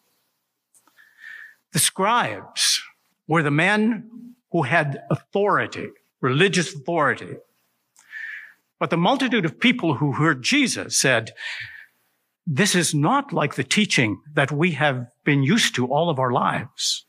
The 1.73 1.79
scribes 1.79 2.83
were 3.27 3.43
the 3.43 3.51
men 3.51 4.35
who 4.51 4.63
had 4.63 5.03
authority, 5.11 5.89
religious 6.21 6.75
authority. 6.75 7.37
But 8.79 8.91
the 8.91 8.97
multitude 8.97 9.45
of 9.45 9.61
people 9.61 9.95
who 9.95 10.13
heard 10.13 10.43
Jesus 10.43 10.97
said, 10.97 11.33
this 12.47 12.75
is 12.75 12.95
not 12.95 13.33
like 13.33 13.55
the 13.55 13.65
teaching 13.65 14.21
that 14.35 14.51
we 14.51 14.73
have 14.73 15.07
been 15.25 15.43
used 15.43 15.75
to 15.77 15.87
all 15.87 16.11
of 16.11 16.19
our 16.19 16.33
lives. 16.33 17.07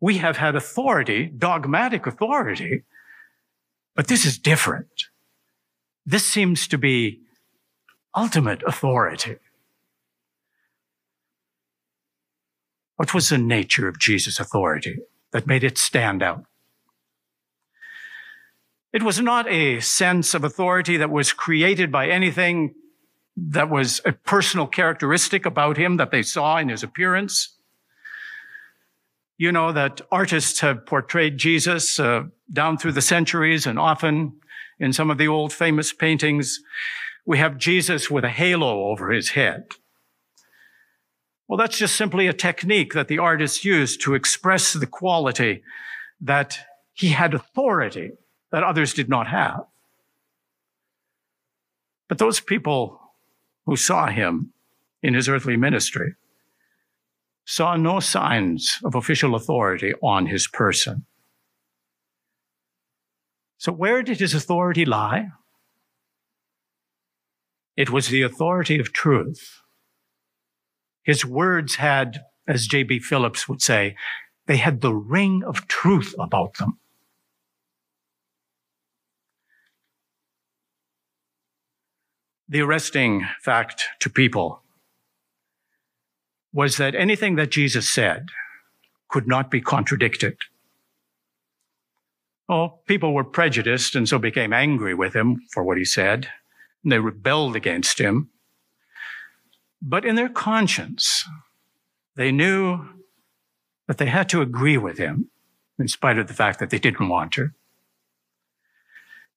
We 0.00 0.18
have 0.18 0.36
had 0.36 0.54
authority, 0.54 1.26
dogmatic 1.26 2.06
authority, 2.06 2.84
but 3.94 4.06
this 4.06 4.24
is 4.24 4.38
different. 4.38 5.06
This 6.06 6.24
seems 6.24 6.68
to 6.68 6.78
be 6.78 7.20
ultimate 8.14 8.62
authority. 8.66 9.36
What 12.96 13.14
was 13.14 13.28
the 13.28 13.38
nature 13.38 13.88
of 13.88 13.98
Jesus' 13.98 14.40
authority 14.40 14.98
that 15.32 15.46
made 15.46 15.62
it 15.62 15.78
stand 15.78 16.22
out? 16.22 16.44
It 18.92 19.02
was 19.02 19.20
not 19.20 19.46
a 19.48 19.80
sense 19.80 20.34
of 20.34 20.44
authority 20.44 20.96
that 20.96 21.10
was 21.10 21.32
created 21.32 21.92
by 21.92 22.08
anything 22.08 22.74
that 23.36 23.70
was 23.70 24.00
a 24.04 24.12
personal 24.12 24.66
characteristic 24.66 25.46
about 25.46 25.76
him 25.76 25.96
that 25.98 26.10
they 26.10 26.22
saw 26.22 26.56
in 26.56 26.70
his 26.70 26.82
appearance. 26.82 27.57
You 29.40 29.52
know 29.52 29.70
that 29.70 30.00
artists 30.10 30.58
have 30.60 30.84
portrayed 30.84 31.38
Jesus 31.38 32.00
uh, 32.00 32.24
down 32.52 32.76
through 32.76 32.92
the 32.92 33.00
centuries, 33.00 33.66
and 33.66 33.78
often 33.78 34.32
in 34.80 34.92
some 34.92 35.10
of 35.12 35.18
the 35.18 35.28
old 35.28 35.52
famous 35.52 35.92
paintings, 35.92 36.60
we 37.24 37.38
have 37.38 37.56
Jesus 37.56 38.10
with 38.10 38.24
a 38.24 38.30
halo 38.30 38.88
over 38.88 39.12
his 39.12 39.30
head. 39.30 39.68
Well, 41.46 41.56
that's 41.56 41.78
just 41.78 41.94
simply 41.94 42.26
a 42.26 42.32
technique 42.32 42.94
that 42.94 43.06
the 43.06 43.18
artist 43.18 43.64
used 43.64 44.00
to 44.02 44.14
express 44.14 44.72
the 44.72 44.86
quality 44.86 45.62
that 46.20 46.58
he 46.92 47.10
had 47.10 47.32
authority 47.32 48.10
that 48.50 48.64
others 48.64 48.92
did 48.92 49.08
not 49.08 49.28
have. 49.28 49.66
But 52.08 52.18
those 52.18 52.40
people 52.40 53.00
who 53.66 53.76
saw 53.76 54.08
him 54.08 54.52
in 55.00 55.14
his 55.14 55.28
earthly 55.28 55.56
ministry 55.56 56.16
saw 57.48 57.76
no 57.76 57.98
signs 57.98 58.78
of 58.84 58.94
official 58.94 59.34
authority 59.34 59.94
on 60.02 60.26
his 60.26 60.46
person. 60.46 61.06
So, 63.56 63.72
where 63.72 64.02
did 64.02 64.20
his 64.20 64.34
authority 64.34 64.84
lie? 64.84 65.28
It 67.74 67.88
was 67.88 68.08
the 68.08 68.20
authority 68.20 68.78
of 68.78 68.92
truth. 68.92 69.62
His 71.02 71.24
words 71.24 71.76
had, 71.76 72.20
as 72.46 72.66
J.B. 72.66 72.98
Phillips 72.98 73.48
would 73.48 73.62
say, 73.62 73.96
they 74.46 74.58
had 74.58 74.82
the 74.82 74.92
ring 74.92 75.42
of 75.42 75.66
truth 75.68 76.14
about 76.18 76.58
them. 76.58 76.78
The 82.46 82.60
arresting 82.60 83.26
fact 83.40 83.84
to 84.00 84.10
people 84.10 84.62
was 86.52 86.76
that 86.76 86.94
anything 86.94 87.36
that 87.36 87.50
Jesus 87.50 87.88
said 87.88 88.28
could 89.08 89.26
not 89.26 89.50
be 89.50 89.60
contradicted. 89.60 90.36
Oh, 92.48 92.80
people 92.86 93.12
were 93.12 93.24
prejudiced 93.24 93.94
and 93.94 94.08
so 94.08 94.18
became 94.18 94.52
angry 94.52 94.94
with 94.94 95.14
him 95.14 95.42
for 95.50 95.62
what 95.62 95.76
he 95.76 95.84
said. 95.84 96.28
And 96.82 96.92
they 96.92 96.98
rebelled 96.98 97.56
against 97.56 97.98
him. 98.00 98.30
But 99.82 100.04
in 100.04 100.14
their 100.14 100.28
conscience, 100.28 101.24
they 102.16 102.32
knew 102.32 102.86
that 103.86 103.98
they 103.98 104.06
had 104.06 104.28
to 104.30 104.40
agree 104.40 104.78
with 104.78 104.98
him 104.98 105.30
in 105.78 105.88
spite 105.88 106.18
of 106.18 106.26
the 106.26 106.34
fact 106.34 106.58
that 106.58 106.70
they 106.70 106.78
didn't 106.78 107.08
want 107.08 107.32
to. 107.32 107.50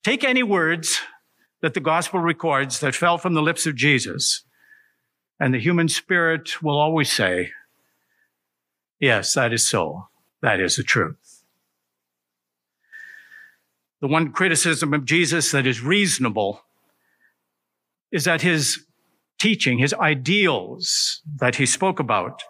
Take 0.04 0.24
any 0.24 0.44
words 0.44 1.00
that 1.62 1.74
the 1.74 1.80
gospel 1.80 2.20
records 2.20 2.80
that 2.80 2.96
fell 2.96 3.18
from 3.18 3.34
the 3.34 3.42
lips 3.42 3.66
of 3.68 3.76
Jesus. 3.76 4.44
And 5.42 5.56
the 5.56 5.60
human 5.60 5.90
spirit 5.90 6.62
will 6.62 6.78
always 6.78 7.12
say, 7.12 7.52
yes, 9.00 9.34
that 9.34 9.52
is 9.52 9.68
so. 9.68 10.08
That 10.44 10.60
is 10.60 10.76
the 10.76 10.84
truth. 10.84 11.44
The 14.02 14.08
one 14.08 14.34
criticism 14.34 14.94
of 14.94 15.04
Jesus 15.04 15.52
that 15.52 15.66
is 15.66 15.82
reasonable 15.82 16.62
is 18.12 18.26
that 18.26 18.44
his 18.44 18.86
teaching, 19.40 19.80
his 19.80 19.96
ideals 19.96 21.24
that 21.38 21.56
he 21.56 21.66
spoke 21.66 22.00
about 22.00 22.44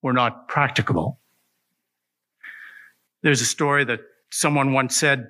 were 0.00 0.14
not 0.14 0.48
practicable. 0.48 1.18
There's 3.20 3.42
a 3.42 3.46
story 3.46 3.84
that 3.84 4.00
someone 4.30 4.72
once 4.72 4.96
said, 4.96 5.28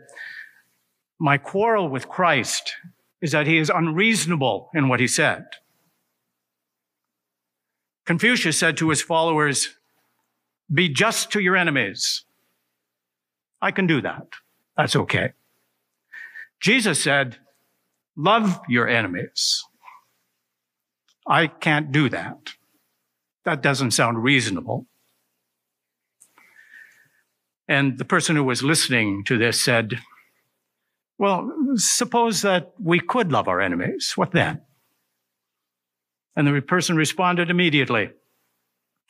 my 1.18 1.38
quarrel 1.38 1.88
with 1.88 2.08
Christ 2.08 2.76
is 3.20 3.32
that 3.32 3.48
he 3.48 3.58
is 3.58 3.68
unreasonable 3.68 4.70
in 4.74 4.88
what 4.88 5.00
he 5.00 5.08
said. 5.08 5.44
Confucius 8.08 8.58
said 8.58 8.78
to 8.78 8.88
his 8.88 9.02
followers, 9.02 9.76
be 10.72 10.88
just 10.88 11.30
to 11.30 11.40
your 11.40 11.54
enemies. 11.54 12.24
I 13.60 13.70
can 13.70 13.86
do 13.86 14.00
that. 14.00 14.28
That's 14.78 14.96
okay. 14.96 15.32
Jesus 16.58 17.02
said, 17.02 17.36
love 18.16 18.62
your 18.66 18.88
enemies. 18.88 19.62
I 21.26 21.48
can't 21.48 21.92
do 21.92 22.08
that. 22.08 22.54
That 23.44 23.60
doesn't 23.60 23.90
sound 23.90 24.24
reasonable. 24.24 24.86
And 27.68 27.98
the 27.98 28.06
person 28.06 28.36
who 28.36 28.44
was 28.44 28.62
listening 28.62 29.22
to 29.24 29.36
this 29.36 29.62
said, 29.62 30.00
well, 31.18 31.52
suppose 31.74 32.40
that 32.40 32.72
we 32.82 33.00
could 33.00 33.32
love 33.32 33.48
our 33.48 33.60
enemies. 33.60 34.14
What 34.16 34.32
then? 34.32 34.62
And 36.38 36.46
the 36.46 36.62
person 36.62 36.94
responded 36.94 37.50
immediately, 37.50 38.10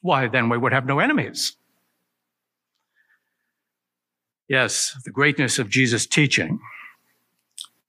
Why, 0.01 0.29
then 0.29 0.49
we 0.49 0.57
would 0.57 0.73
have 0.73 0.87
no 0.87 0.99
enemies. 0.99 1.59
Yes, 4.49 4.97
the 5.05 5.11
greatness 5.11 5.59
of 5.59 5.69
Jesus' 5.69 6.07
teaching, 6.07 6.59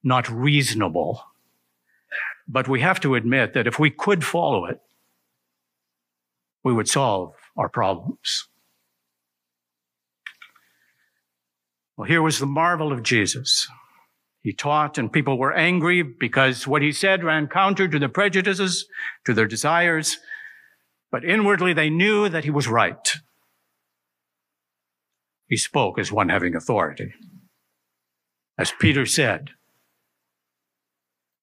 not 0.04 0.30
reasonable. 0.30 1.24
But 2.50 2.68
we 2.68 2.82
have 2.82 3.00
to 3.00 3.16
admit 3.16 3.54
that 3.54 3.66
if 3.66 3.80
we 3.80 3.90
could 3.90 4.26
follow 4.26 4.66
it, 4.66 4.82
we 6.62 6.74
would 6.74 6.90
solve 6.90 7.34
our 7.56 7.70
problems. 7.70 8.50
Well, 11.96 12.10
here 12.10 12.22
was 12.22 12.40
the 12.40 12.46
marvel 12.46 12.92
of 12.92 13.04
Jesus. 13.04 13.70
He 14.42 14.54
taught 14.54 14.98
and 14.98 15.12
people 15.12 15.38
were 15.38 15.54
angry 15.54 16.02
because 16.02 16.66
what 16.66 16.82
he 16.82 16.92
said 16.92 17.24
ran 17.24 17.48
counter 17.48 17.88
to 17.88 18.00
their 18.00 18.10
prejudices, 18.10 18.88
to 19.26 19.34
their 19.34 19.48
desires. 19.48 20.18
But 21.12 21.26
inwardly 21.26 21.74
they 21.74 21.90
knew 21.90 22.30
that 22.30 22.46
he 22.46 22.50
was 22.50 22.68
right. 22.68 23.16
He 25.48 25.58
spoke 25.58 26.00
as 26.00 26.12
one 26.12 26.30
having 26.30 26.56
authority. 26.56 27.14
As 28.58 28.72
Peter 28.80 29.06
said, 29.06 29.52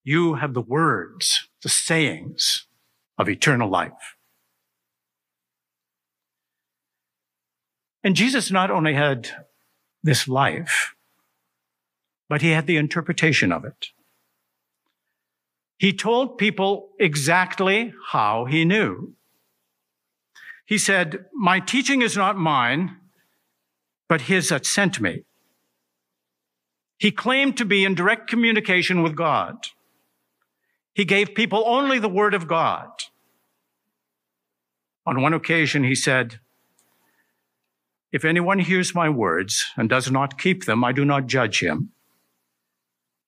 you 0.03 0.35
have 0.35 0.53
the 0.53 0.61
words, 0.61 1.49
the 1.63 1.69
sayings 1.69 2.65
of 3.17 3.27
eternal 3.27 3.69
life. 3.69 4.15
And 8.03 8.15
Jesus 8.15 8.49
not 8.49 8.71
only 8.71 8.93
had 8.93 9.29
this 10.01 10.27
life, 10.27 10.95
but 12.29 12.41
he 12.41 12.51
had 12.51 12.67
the 12.67 12.77
interpretation 12.77 13.51
of 13.51 13.65
it. 13.65 13.87
He 15.77 15.93
told 15.93 16.37
people 16.37 16.89
exactly 16.99 17.93
how 18.11 18.45
he 18.45 18.65
knew. 18.65 19.13
He 20.65 20.77
said, 20.77 21.25
My 21.33 21.59
teaching 21.59 22.01
is 22.01 22.17
not 22.17 22.35
mine, 22.35 22.97
but 24.09 24.21
his 24.21 24.49
that 24.49 24.65
sent 24.65 24.99
me. 24.99 25.23
He 26.97 27.11
claimed 27.11 27.57
to 27.57 27.65
be 27.65 27.85
in 27.85 27.93
direct 27.93 28.27
communication 28.27 29.03
with 29.03 29.15
God. 29.15 29.55
He 30.93 31.05
gave 31.05 31.35
people 31.35 31.63
only 31.67 31.99
the 31.99 32.09
word 32.09 32.33
of 32.33 32.47
God. 32.47 32.89
On 35.05 35.21
one 35.21 35.33
occasion, 35.33 35.83
he 35.83 35.93
said, 35.93 36.39
If 38.11 38.25
anyone 38.25 38.59
hears 38.59 38.95
my 38.95 39.09
words 39.09 39.67
and 39.77 39.87
does 39.87 40.09
not 40.09 40.39
keep 40.39 40.65
them, 40.65 40.83
I 40.83 40.91
do 40.91 41.05
not 41.05 41.27
judge 41.27 41.61
him. 41.61 41.91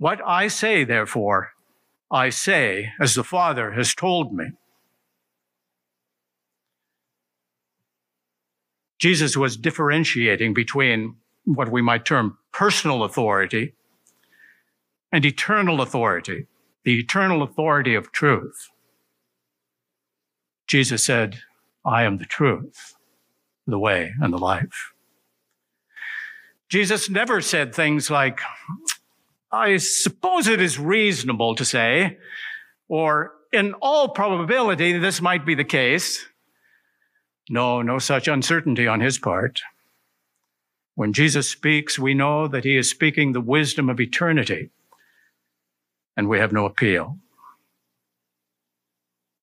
What 0.00 0.22
I 0.26 0.48
say, 0.48 0.84
therefore, 0.84 1.50
I 2.10 2.30
say 2.30 2.90
as 2.98 3.14
the 3.14 3.22
Father 3.22 3.72
has 3.72 3.94
told 3.94 4.32
me. 4.32 4.46
Jesus 8.98 9.36
was 9.36 9.58
differentiating 9.58 10.54
between 10.54 11.16
what 11.44 11.70
we 11.70 11.82
might 11.82 12.06
term 12.06 12.38
personal 12.50 13.04
authority 13.04 13.74
and 15.12 15.22
eternal 15.26 15.82
authority, 15.82 16.46
the 16.82 16.98
eternal 16.98 17.42
authority 17.42 17.94
of 17.94 18.10
truth. 18.10 18.70
Jesus 20.66 21.04
said, 21.04 21.40
I 21.84 22.04
am 22.04 22.16
the 22.16 22.24
truth, 22.24 22.94
the 23.66 23.78
way, 23.78 24.14
and 24.18 24.32
the 24.32 24.38
life. 24.38 24.94
Jesus 26.70 27.10
never 27.10 27.42
said 27.42 27.74
things 27.74 28.08
like, 28.08 28.40
I 29.52 29.78
suppose 29.78 30.46
it 30.46 30.60
is 30.60 30.78
reasonable 30.78 31.54
to 31.56 31.64
say, 31.64 32.18
or 32.88 33.32
in 33.52 33.74
all 33.74 34.10
probability, 34.10 34.96
this 34.98 35.20
might 35.20 35.44
be 35.44 35.54
the 35.54 35.64
case. 35.64 36.24
No, 37.48 37.82
no 37.82 37.98
such 37.98 38.28
uncertainty 38.28 38.86
on 38.86 39.00
his 39.00 39.18
part. 39.18 39.60
When 40.94 41.12
Jesus 41.12 41.48
speaks, 41.48 41.98
we 41.98 42.14
know 42.14 42.46
that 42.46 42.64
he 42.64 42.76
is 42.76 42.88
speaking 42.88 43.32
the 43.32 43.40
wisdom 43.40 43.88
of 43.88 44.00
eternity, 44.00 44.70
and 46.16 46.28
we 46.28 46.38
have 46.38 46.52
no 46.52 46.64
appeal. 46.64 47.18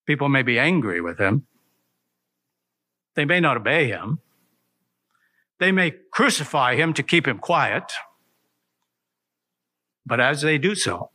People 0.06 0.30
may 0.30 0.44
be 0.44 0.58
angry 0.58 1.02
with 1.02 1.20
him. 1.20 1.48
They 3.16 3.26
may 3.26 3.42
not 3.42 3.58
obey 3.58 3.88
him. 3.88 4.20
They 5.60 5.72
may 5.72 5.96
crucify 6.12 6.76
him 6.76 6.94
to 6.94 7.04
keep 7.04 7.28
him 7.28 7.40
quiet. 7.40 7.92
But 10.08 10.22
as 10.22 10.42
they 10.42 10.58
do 10.58 10.74
so, 10.74 11.12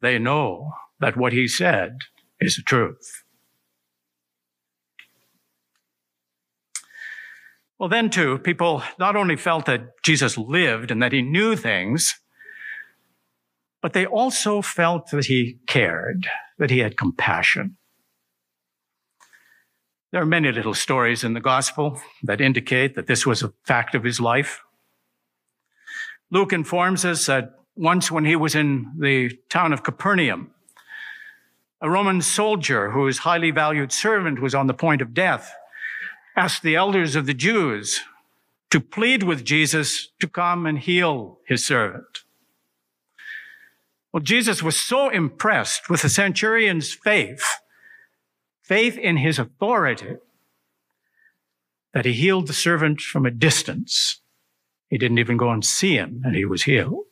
they 0.00 0.18
know 0.18 0.72
that 0.98 1.16
what 1.16 1.34
he 1.34 1.46
said 1.46 1.98
is 2.40 2.56
the 2.56 2.62
truth. 2.62 3.22
Well, 7.78 7.90
then, 7.90 8.08
too, 8.08 8.38
people 8.38 8.82
not 8.98 9.14
only 9.14 9.36
felt 9.36 9.66
that 9.66 10.02
Jesus 10.02 10.38
lived 10.38 10.90
and 10.90 11.02
that 11.02 11.12
he 11.12 11.22
knew 11.22 11.54
things, 11.54 12.18
but 13.82 13.92
they 13.92 14.06
also 14.06 14.62
felt 14.62 15.10
that 15.10 15.26
he 15.26 15.58
cared, 15.66 16.28
that 16.58 16.70
he 16.70 16.78
had 16.78 16.96
compassion. 16.96 17.76
There 20.12 20.22
are 20.22 20.26
many 20.26 20.50
little 20.50 20.74
stories 20.74 21.24
in 21.24 21.34
the 21.34 21.40
gospel 21.40 22.00
that 22.22 22.40
indicate 22.40 22.94
that 22.96 23.06
this 23.06 23.26
was 23.26 23.42
a 23.42 23.52
fact 23.64 23.94
of 23.94 24.04
his 24.04 24.18
life. 24.18 24.62
Luke 26.30 26.52
informs 26.52 27.04
us 27.04 27.26
that 27.26 27.54
once 27.76 28.10
when 28.10 28.24
he 28.24 28.36
was 28.36 28.54
in 28.54 28.92
the 28.98 29.30
town 29.48 29.72
of 29.72 29.82
Capernaum, 29.82 30.50
a 31.80 31.90
Roman 31.90 32.20
soldier 32.20 32.90
whose 32.90 33.18
highly 33.18 33.50
valued 33.50 33.90
servant 33.90 34.40
was 34.40 34.54
on 34.54 34.66
the 34.66 34.74
point 34.74 35.00
of 35.00 35.14
death 35.14 35.54
asked 36.36 36.62
the 36.62 36.76
elders 36.76 37.16
of 37.16 37.26
the 37.26 37.34
Jews 37.34 38.00
to 38.70 38.80
plead 38.80 39.22
with 39.22 39.44
Jesus 39.44 40.08
to 40.20 40.28
come 40.28 40.66
and 40.66 40.78
heal 40.78 41.38
his 41.46 41.64
servant. 41.64 42.24
Well, 44.12 44.22
Jesus 44.22 44.62
was 44.62 44.76
so 44.76 45.08
impressed 45.08 45.88
with 45.88 46.02
the 46.02 46.08
centurion's 46.08 46.92
faith 46.92 47.44
faith 48.62 48.96
in 48.96 49.16
his 49.16 49.36
authority 49.36 50.16
that 51.92 52.04
he 52.04 52.12
healed 52.12 52.46
the 52.46 52.52
servant 52.52 53.00
from 53.00 53.26
a 53.26 53.30
distance. 53.30 54.19
He 54.90 54.98
didn't 54.98 55.18
even 55.18 55.36
go 55.36 55.50
and 55.50 55.64
see 55.64 55.94
him, 55.94 56.20
and 56.24 56.34
he 56.34 56.44
was 56.44 56.64
healed. 56.64 57.04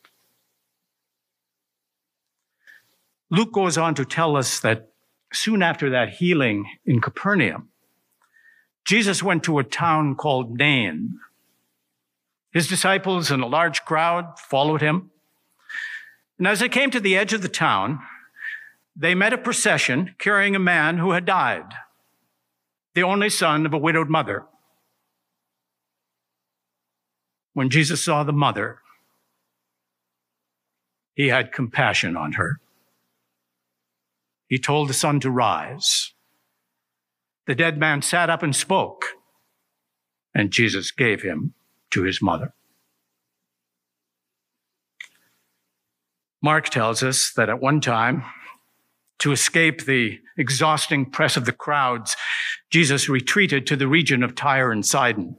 Luke 3.31 3.53
goes 3.53 3.77
on 3.77 3.95
to 3.95 4.05
tell 4.05 4.35
us 4.35 4.59
that 4.59 4.89
soon 5.31 5.63
after 5.63 5.89
that 5.89 6.09
healing 6.09 6.65
in 6.85 6.99
Capernaum, 6.99 7.69
Jesus 8.85 9.23
went 9.23 9.43
to 9.43 9.59
a 9.59 9.63
town 9.63 10.15
called 10.15 10.57
Nain. 10.57 11.19
His 12.51 12.67
disciples 12.67 13.31
and 13.31 13.41
a 13.43 13.47
large 13.47 13.85
crowd 13.85 14.39
followed 14.39 14.81
him. 14.81 15.11
And 16.37 16.47
as 16.47 16.59
they 16.59 16.69
came 16.69 16.89
to 16.91 16.99
the 16.99 17.15
edge 17.15 17.31
of 17.31 17.41
the 17.41 17.47
town, 17.47 17.99
they 18.95 19.15
met 19.15 19.33
a 19.33 19.37
procession 19.37 20.15
carrying 20.17 20.55
a 20.55 20.59
man 20.59 20.97
who 20.97 21.11
had 21.11 21.25
died, 21.25 21.71
the 22.95 23.03
only 23.03 23.29
son 23.29 23.65
of 23.65 23.73
a 23.73 23.77
widowed 23.77 24.09
mother. 24.09 24.45
When 27.59 27.69
Jesus 27.69 28.01
saw 28.01 28.23
the 28.23 28.31
mother, 28.31 28.79
he 31.13 31.27
had 31.27 31.51
compassion 31.51 32.15
on 32.15 32.31
her. 32.31 32.61
He 34.47 34.57
told 34.57 34.87
the 34.87 34.93
son 34.93 35.19
to 35.19 35.29
rise. 35.29 36.13
The 37.47 37.55
dead 37.55 37.77
man 37.77 38.01
sat 38.01 38.29
up 38.29 38.43
and 38.43 38.55
spoke, 38.55 39.07
and 40.33 40.51
Jesus 40.51 40.91
gave 40.91 41.21
him 41.21 41.53
to 41.91 42.03
his 42.03 42.21
mother. 42.21 42.53
Mark 46.41 46.69
tells 46.69 47.03
us 47.03 47.33
that 47.35 47.49
at 47.49 47.59
one 47.59 47.81
time, 47.81 48.23
to 49.17 49.33
escape 49.33 49.83
the 49.83 50.17
exhausting 50.37 51.05
press 51.05 51.35
of 51.35 51.43
the 51.43 51.51
crowds, 51.51 52.15
Jesus 52.69 53.09
retreated 53.09 53.67
to 53.67 53.75
the 53.75 53.89
region 53.89 54.23
of 54.23 54.33
Tyre 54.33 54.71
and 54.71 54.85
Sidon. 54.85 55.35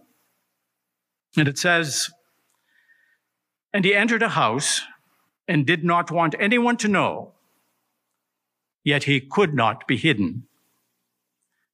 And 1.36 1.48
it 1.48 1.58
says, 1.58 2.10
And 3.72 3.84
he 3.84 3.94
entered 3.94 4.22
a 4.22 4.30
house 4.30 4.82
and 5.46 5.66
did 5.66 5.84
not 5.84 6.10
want 6.10 6.34
anyone 6.38 6.76
to 6.78 6.88
know, 6.88 7.32
yet 8.84 9.04
he 9.04 9.20
could 9.20 9.54
not 9.54 9.86
be 9.86 9.96
hidden. 9.96 10.44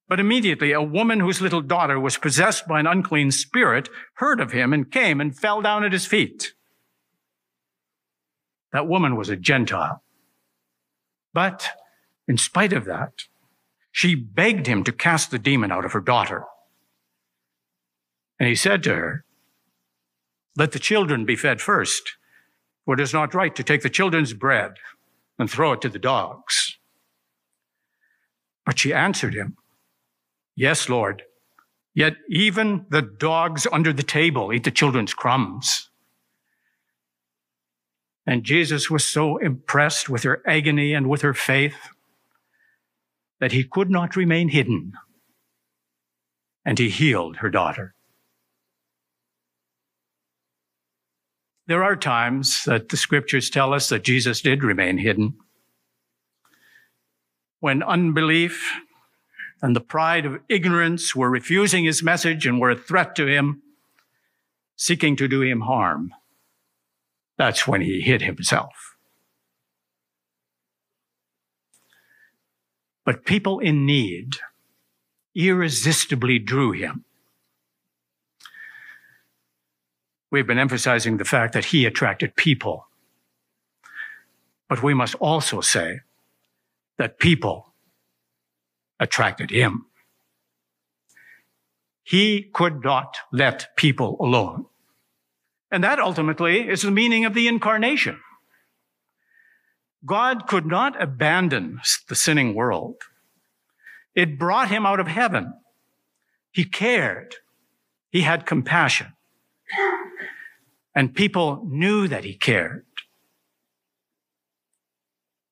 But 0.08 0.20
immediately 0.20 0.72
a 0.72 0.82
woman 0.82 1.20
whose 1.20 1.40
little 1.40 1.60
daughter 1.60 1.98
was 1.98 2.16
possessed 2.16 2.68
by 2.68 2.80
an 2.80 2.86
unclean 2.86 3.32
spirit 3.32 3.88
heard 4.14 4.40
of 4.40 4.52
him 4.52 4.72
and 4.72 4.90
came 4.90 5.20
and 5.20 5.36
fell 5.36 5.62
down 5.62 5.84
at 5.84 5.92
his 5.92 6.06
feet. 6.06 6.52
That 8.72 8.86
woman 8.86 9.16
was 9.16 9.28
a 9.28 9.36
Gentile. 9.36 10.02
But 11.32 11.68
in 12.28 12.38
spite 12.38 12.72
of 12.72 12.84
that, 12.86 13.12
she 13.90 14.14
begged 14.14 14.66
him 14.66 14.84
to 14.84 14.92
cast 14.92 15.30
the 15.30 15.38
demon 15.38 15.72
out 15.72 15.84
of 15.84 15.92
her 15.92 16.00
daughter. 16.00 16.44
And 18.38 18.48
he 18.48 18.54
said 18.54 18.82
to 18.84 18.94
her, 18.94 19.25
Let 20.56 20.72
the 20.72 20.78
children 20.78 21.24
be 21.24 21.36
fed 21.36 21.60
first, 21.60 22.16
for 22.84 22.94
it 22.94 23.00
is 23.00 23.12
not 23.12 23.34
right 23.34 23.54
to 23.54 23.62
take 23.62 23.82
the 23.82 23.90
children's 23.90 24.32
bread 24.32 24.74
and 25.38 25.50
throw 25.50 25.72
it 25.72 25.82
to 25.82 25.88
the 25.88 25.98
dogs. 25.98 26.78
But 28.64 28.78
she 28.78 28.92
answered 28.92 29.34
him, 29.34 29.56
Yes, 30.54 30.88
Lord. 30.88 31.22
Yet 31.94 32.16
even 32.28 32.86
the 32.90 33.02
dogs 33.02 33.66
under 33.70 33.92
the 33.92 34.02
table 34.02 34.52
eat 34.52 34.64
the 34.64 34.70
children's 34.70 35.14
crumbs. 35.14 35.88
And 38.26 38.42
Jesus 38.42 38.90
was 38.90 39.06
so 39.06 39.36
impressed 39.36 40.08
with 40.08 40.24
her 40.24 40.42
agony 40.46 40.92
and 40.92 41.08
with 41.08 41.22
her 41.22 41.32
faith 41.34 41.76
that 43.40 43.52
he 43.52 43.64
could 43.64 43.88
not 43.90 44.16
remain 44.16 44.48
hidden. 44.48 44.94
And 46.64 46.78
he 46.78 46.88
healed 46.88 47.36
her 47.36 47.50
daughter. 47.50 47.95
There 51.66 51.82
are 51.82 51.96
times 51.96 52.62
that 52.64 52.90
the 52.90 52.96
scriptures 52.96 53.50
tell 53.50 53.74
us 53.74 53.88
that 53.88 54.04
Jesus 54.04 54.40
did 54.40 54.62
remain 54.62 54.98
hidden. 54.98 55.34
When 57.58 57.82
unbelief 57.82 58.72
and 59.60 59.74
the 59.74 59.80
pride 59.80 60.26
of 60.26 60.40
ignorance 60.48 61.16
were 61.16 61.30
refusing 61.30 61.84
his 61.84 62.02
message 62.02 62.46
and 62.46 62.60
were 62.60 62.70
a 62.70 62.76
threat 62.76 63.16
to 63.16 63.26
him, 63.26 63.62
seeking 64.76 65.16
to 65.16 65.26
do 65.26 65.42
him 65.42 65.62
harm, 65.62 66.12
that's 67.36 67.66
when 67.66 67.80
he 67.80 68.00
hid 68.00 68.22
himself. 68.22 68.96
But 73.04 73.24
people 73.24 73.58
in 73.58 73.86
need 73.86 74.36
irresistibly 75.34 76.38
drew 76.38 76.72
him. 76.72 77.04
We've 80.36 80.46
been 80.46 80.58
emphasizing 80.58 81.16
the 81.16 81.24
fact 81.24 81.54
that 81.54 81.64
he 81.64 81.86
attracted 81.86 82.36
people. 82.36 82.88
But 84.68 84.82
we 84.82 84.92
must 84.92 85.14
also 85.14 85.62
say 85.62 86.00
that 86.98 87.18
people 87.18 87.72
attracted 89.00 89.50
him. 89.50 89.86
He 92.04 92.42
could 92.52 92.84
not 92.84 93.16
let 93.32 93.74
people 93.76 94.18
alone. 94.20 94.66
And 95.70 95.82
that 95.82 95.98
ultimately 95.98 96.68
is 96.68 96.82
the 96.82 96.90
meaning 96.90 97.24
of 97.24 97.32
the 97.32 97.48
incarnation. 97.48 98.20
God 100.04 100.46
could 100.46 100.66
not 100.66 101.02
abandon 101.02 101.80
the 102.10 102.14
sinning 102.14 102.54
world. 102.54 102.96
It 104.14 104.38
brought 104.38 104.68
him 104.68 104.84
out 104.84 105.00
of 105.00 105.06
heaven. 105.06 105.54
He 106.52 106.64
cared. 106.64 107.36
He 108.10 108.20
had 108.20 108.44
compassion. 108.44 109.14
And 110.94 111.14
people 111.14 111.62
knew 111.66 112.08
that 112.08 112.24
he 112.24 112.34
cared 112.34 112.84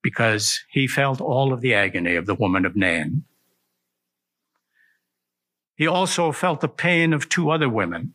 because 0.03 0.61
he 0.71 0.87
felt 0.87 1.21
all 1.21 1.53
of 1.53 1.61
the 1.61 1.75
agony 1.75 2.15
of 2.15 2.27
the 2.27 2.35
woman 2.35 2.65
of 2.67 2.77
Nain. 2.77 3.25
He 5.77 5.87
also 5.87 6.31
felt 6.31 6.61
the 6.61 6.69
pain 6.69 7.13
of 7.13 7.29
two 7.29 7.51
other 7.51 7.69
women, 7.69 8.15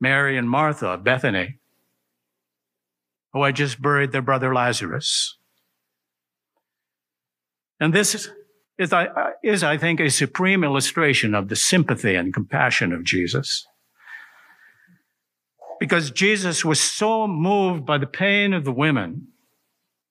Mary 0.00 0.38
and 0.38 0.48
Martha 0.48 0.88
of 0.88 1.04
Bethany, 1.04 1.58
who 3.32 3.42
had 3.42 3.56
just 3.56 3.82
buried 3.82 4.12
their 4.12 4.22
brother 4.22 4.54
Lazarus. 4.54 5.36
And 7.78 7.92
this 7.92 8.14
is, 8.14 8.30
is, 8.78 9.62
I 9.62 9.76
think, 9.76 10.00
a 10.00 10.08
supreme 10.08 10.64
illustration 10.64 11.34
of 11.34 11.48
the 11.48 11.56
sympathy 11.56 12.14
and 12.14 12.32
compassion 12.32 12.92
of 12.92 13.04
Jesus. 13.04 13.66
Because 15.82 16.12
Jesus 16.12 16.64
was 16.64 16.78
so 16.78 17.26
moved 17.26 17.84
by 17.84 17.98
the 17.98 18.06
pain 18.06 18.52
of 18.52 18.64
the 18.64 18.70
women 18.70 19.26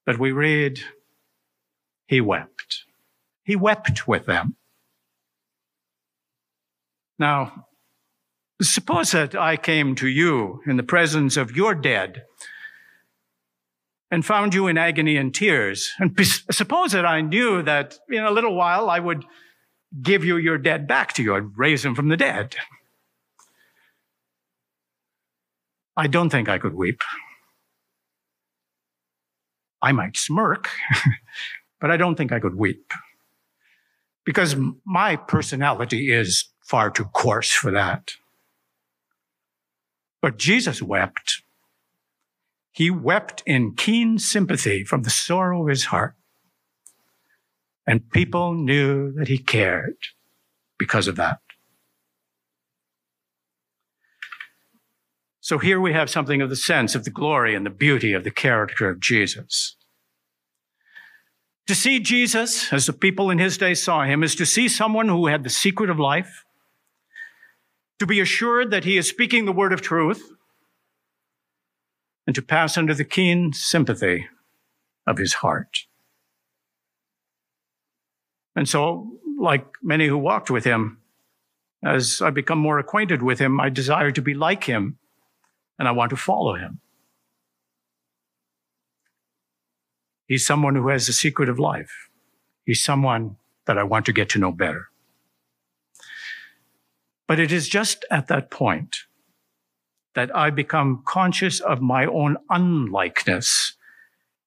that 0.06 0.20
we 0.20 0.34
read, 0.34 0.82
he 2.08 2.20
wept. 2.20 2.84
He 3.46 3.56
wept 3.56 4.06
with 4.06 4.26
them. 4.26 4.58
Now, 7.18 7.68
suppose 8.62 9.12
that 9.14 9.34
I 9.34 9.56
came 9.56 9.96
to 9.96 10.10
you 10.10 10.60
in 10.68 10.76
the 10.76 10.84
presence 10.84 11.38
of 11.38 11.56
your 11.56 11.74
dead 11.74 12.24
and 14.12 14.26
found 14.26 14.54
you 14.54 14.68
in 14.68 14.78
agony 14.78 15.16
and 15.16 15.34
tears. 15.34 15.90
And 16.00 16.20
suppose 16.52 16.92
that 16.92 17.06
I 17.06 17.22
knew 17.22 17.62
that 17.62 17.98
in 18.10 18.26
a 18.26 18.32
little 18.32 18.56
while 18.56 18.90
I 18.90 19.00
would 19.00 19.24
give 20.02 20.26
you 20.26 20.36
your 20.36 20.58
dead 20.58 20.86
back 20.86 21.14
to 21.14 21.24
you. 21.24 21.34
I'd 21.34 21.58
raise 21.58 21.86
him 21.86 21.96
from 21.96 22.10
the 22.10 22.18
dead. 22.18 22.58
I 25.98 26.08
don't 26.08 26.30
think 26.30 26.50
I 26.50 26.58
could 26.58 26.74
weep. 26.74 27.02
I 29.82 29.92
might 29.92 30.16
smirk, 30.16 30.70
but 31.82 31.92
I 31.92 31.98
don't 31.98 32.16
think 32.16 32.32
I 32.32 32.40
could 32.40 32.56
weep 32.56 32.94
because 34.26 34.56
my 34.86 35.16
personality 35.16 36.12
is 36.12 36.50
far 36.62 36.92
too 36.92 37.06
coarse 37.06 37.52
for 37.52 37.72
that. 37.72 38.12
But 40.22 40.38
Jesus 40.38 40.82
wept 40.82 41.42
he 42.72 42.90
wept 42.90 43.44
in 43.46 43.76
keen 43.76 44.18
sympathy 44.18 44.84
from 44.84 45.04
the 45.04 45.10
sorrow 45.10 45.64
of 45.64 45.70
his 45.70 45.86
heart. 45.86 46.16
And 47.86 48.10
people 48.12 48.54
knew 48.54 49.12
that 49.14 49.28
he 49.28 49.38
cared 49.38 49.98
because 50.78 51.08
of 51.08 51.18
that. 51.18 51.40
So 55.42 55.58
here 55.58 55.82
we 55.82 55.92
have 55.92 56.10
something 56.10 56.40
of 56.40 56.50
the 56.50 56.56
sense 56.56 56.94
of 56.94 57.04
the 57.04 57.10
glory 57.10 57.56
and 57.56 57.66
the 57.66 57.72
beauty 57.72 58.14
of 58.14 58.24
the 58.24 58.32
character 58.32 58.88
of 58.88 59.00
Jesus. 59.00 59.76
To 61.68 61.74
see 61.74 62.00
Jesus, 62.00 62.72
as 62.72 62.86
the 62.86 62.94
people 62.94 63.32
in 63.32 63.40
his 63.40 63.58
day 63.58 63.74
saw 63.74 64.04
him, 64.04 64.24
is 64.24 64.36
to 64.36 64.46
see 64.46 64.68
someone 64.68 65.10
who 65.10 65.28
had 65.28 65.44
the 65.44 65.50
secret 65.50 65.90
of 65.90 66.00
life, 66.00 66.46
to 67.98 68.06
be 68.06 68.20
assured 68.20 68.70
that 68.70 68.84
he 68.84 68.98
is 68.98 69.10
speaking 69.10 69.46
the 69.46 69.52
word 69.52 69.74
of 69.74 69.82
truth, 69.82 70.32
and 72.28 72.36
to 72.36 72.42
pass 72.44 72.78
under 72.78 72.94
the 72.94 73.04
keen 73.04 73.52
sympathy 73.52 74.28
of 75.08 75.18
his 75.18 75.36
heart. 75.36 75.86
And 78.56 78.70
so, 78.70 79.20
like 79.40 79.66
many 79.82 80.08
who 80.08 80.18
walked 80.20 80.52
with 80.52 80.66
him, 80.66 81.00
as 81.84 82.22
I 82.22 82.30
become 82.30 82.60
more 82.60 82.78
acquainted 82.78 83.24
with 83.24 83.40
him, 83.40 83.60
I 83.60 83.70
desire 83.70 84.12
to 84.12 84.22
be 84.22 84.36
like 84.36 84.66
him 84.66 85.00
and 85.82 85.88
I 85.88 85.94
want 85.94 86.12
to 86.12 86.16
follow 86.16 86.54
him. 86.54 86.80
He's 90.28 90.46
someone 90.46 90.76
who 90.76 90.90
has 90.90 91.08
the 91.08 91.12
secret 91.12 91.50
of 91.50 91.58
life. 91.58 92.08
He's 92.66 92.84
someone 92.84 93.38
that 93.66 93.80
I 93.80 93.84
want 93.84 94.06
to 94.06 94.14
get 94.14 94.30
to 94.30 94.40
know 94.40 94.52
better. 94.52 94.90
But 97.28 97.40
it 97.40 97.52
is 97.52 97.68
just 97.68 98.06
at 98.12 98.28
that 98.28 98.52
point 98.52 98.96
that 100.14 100.30
I 100.36 100.52
become 100.52 101.02
conscious 101.04 101.60
of 101.60 101.82
my 101.82 102.06
own 102.06 102.38
unlikeness 102.52 103.74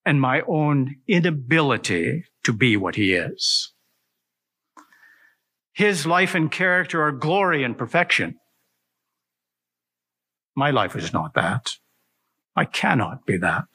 and 0.07 0.21
my 0.21 0.43
own 0.43 0.99
inability 1.09 2.27
to 2.45 2.53
be 2.53 2.77
what 2.77 2.95
he 2.95 3.13
is. 3.13 3.73
His 5.73 6.07
life 6.07 6.37
and 6.37 6.49
character 6.49 7.03
are 7.03 7.11
glory 7.11 7.65
and 7.65 7.77
perfection. 7.77 8.39
My 10.57 10.71
life 10.71 10.95
is 10.97 11.13
not 11.13 11.35
that. 11.35 11.77
I 12.57 12.65
cannot 12.65 13.27
be 13.27 13.37
that. 13.39 13.67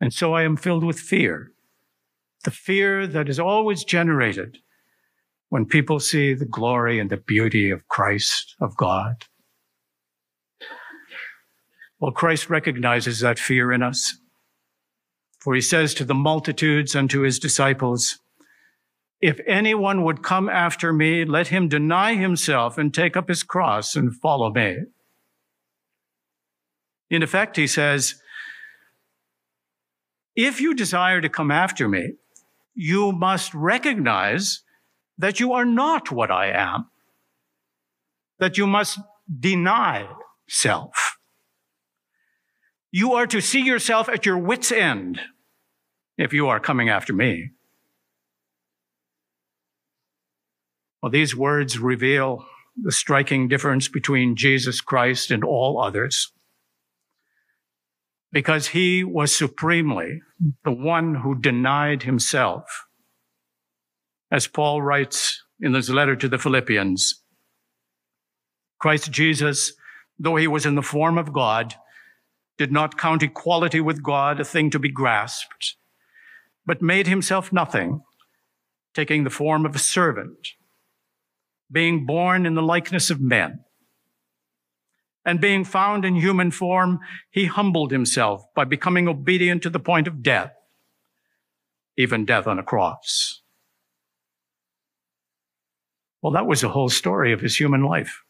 And 0.00 0.12
so 0.12 0.34
I 0.34 0.42
am 0.42 0.56
filled 0.56 0.84
with 0.84 1.00
fear. 1.00 1.52
The 2.44 2.50
fear 2.50 3.06
that 3.06 3.28
is 3.28 3.40
always 3.40 3.82
generated 3.82 4.58
when 5.48 5.64
people 5.64 6.00
see 6.00 6.34
the 6.34 6.44
glory 6.44 6.98
and 7.00 7.10
the 7.10 7.16
beauty 7.16 7.70
of 7.70 7.88
Christ, 7.88 8.54
of 8.60 8.76
God. 8.76 9.24
Well, 11.98 12.12
Christ 12.12 12.50
recognizes 12.50 13.20
that 13.20 13.38
fear 13.38 13.72
in 13.72 13.82
us. 13.82 14.18
For 15.40 15.54
he 15.54 15.60
says 15.60 15.94
to 15.94 16.04
the 16.04 16.14
multitudes 16.14 16.94
and 16.94 17.08
to 17.10 17.22
his 17.22 17.38
disciples, 17.38 18.18
if 19.20 19.40
anyone 19.46 20.02
would 20.02 20.22
come 20.22 20.48
after 20.48 20.92
me, 20.92 21.24
let 21.24 21.48
him 21.48 21.68
deny 21.68 22.14
himself 22.14 22.76
and 22.76 22.92
take 22.92 23.16
up 23.16 23.28
his 23.28 23.42
cross 23.42 23.96
and 23.96 24.14
follow 24.14 24.52
me. 24.52 24.76
In 27.08 27.22
effect, 27.22 27.56
he 27.56 27.66
says, 27.66 28.20
if 30.34 30.60
you 30.60 30.74
desire 30.74 31.20
to 31.20 31.28
come 31.28 31.50
after 31.50 31.88
me, 31.88 32.12
you 32.74 33.10
must 33.10 33.54
recognize 33.54 34.62
that 35.16 35.40
you 35.40 35.54
are 35.54 35.64
not 35.64 36.12
what 36.12 36.30
I 36.30 36.48
am, 36.48 36.90
that 38.38 38.58
you 38.58 38.66
must 38.66 38.98
deny 39.40 40.06
self. 40.46 41.16
You 42.90 43.14
are 43.14 43.26
to 43.28 43.40
see 43.40 43.62
yourself 43.62 44.10
at 44.10 44.26
your 44.26 44.38
wits' 44.38 44.70
end 44.70 45.20
if 46.18 46.34
you 46.34 46.48
are 46.48 46.60
coming 46.60 46.90
after 46.90 47.14
me. 47.14 47.50
Well, 51.02 51.12
these 51.12 51.36
words 51.36 51.78
reveal 51.78 52.46
the 52.76 52.92
striking 52.92 53.48
difference 53.48 53.88
between 53.88 54.36
Jesus 54.36 54.80
Christ 54.80 55.30
and 55.30 55.44
all 55.44 55.80
others. 55.80 56.32
Because 58.32 58.68
he 58.68 59.02
was 59.04 59.34
supremely 59.34 60.20
the 60.64 60.72
one 60.72 61.16
who 61.16 61.34
denied 61.34 62.02
himself. 62.02 62.86
As 64.30 64.46
Paul 64.46 64.82
writes 64.82 65.42
in 65.60 65.74
his 65.74 65.88
letter 65.88 66.16
to 66.16 66.28
the 66.28 66.38
Philippians, 66.38 67.22
Christ 68.78 69.10
Jesus, 69.10 69.72
though 70.18 70.36
he 70.36 70.48
was 70.48 70.66
in 70.66 70.74
the 70.74 70.82
form 70.82 71.16
of 71.16 71.32
God, 71.32 71.74
did 72.58 72.72
not 72.72 72.98
count 72.98 73.22
equality 73.22 73.80
with 73.80 74.02
God 74.02 74.40
a 74.40 74.44
thing 74.44 74.70
to 74.70 74.78
be 74.78 74.90
grasped, 74.90 75.76
but 76.64 76.82
made 76.82 77.06
himself 77.06 77.52
nothing, 77.52 78.02
taking 78.94 79.24
the 79.24 79.30
form 79.30 79.64
of 79.64 79.74
a 79.74 79.78
servant, 79.78 80.48
being 81.70 82.06
born 82.06 82.46
in 82.46 82.54
the 82.54 82.62
likeness 82.62 83.10
of 83.10 83.20
men. 83.20 83.60
And 85.24 85.40
being 85.40 85.64
found 85.64 86.04
in 86.04 86.14
human 86.14 86.52
form, 86.52 87.00
he 87.30 87.46
humbled 87.46 87.90
himself 87.90 88.44
by 88.54 88.64
becoming 88.64 89.08
obedient 89.08 89.62
to 89.62 89.70
the 89.70 89.80
point 89.80 90.06
of 90.06 90.22
death, 90.22 90.52
even 91.96 92.24
death 92.24 92.46
on 92.46 92.58
a 92.60 92.62
cross. 92.62 93.42
Well, 96.22 96.32
that 96.32 96.46
was 96.46 96.60
the 96.60 96.68
whole 96.68 96.88
story 96.88 97.32
of 97.32 97.40
his 97.40 97.58
human 97.58 97.82
life. 97.82 98.22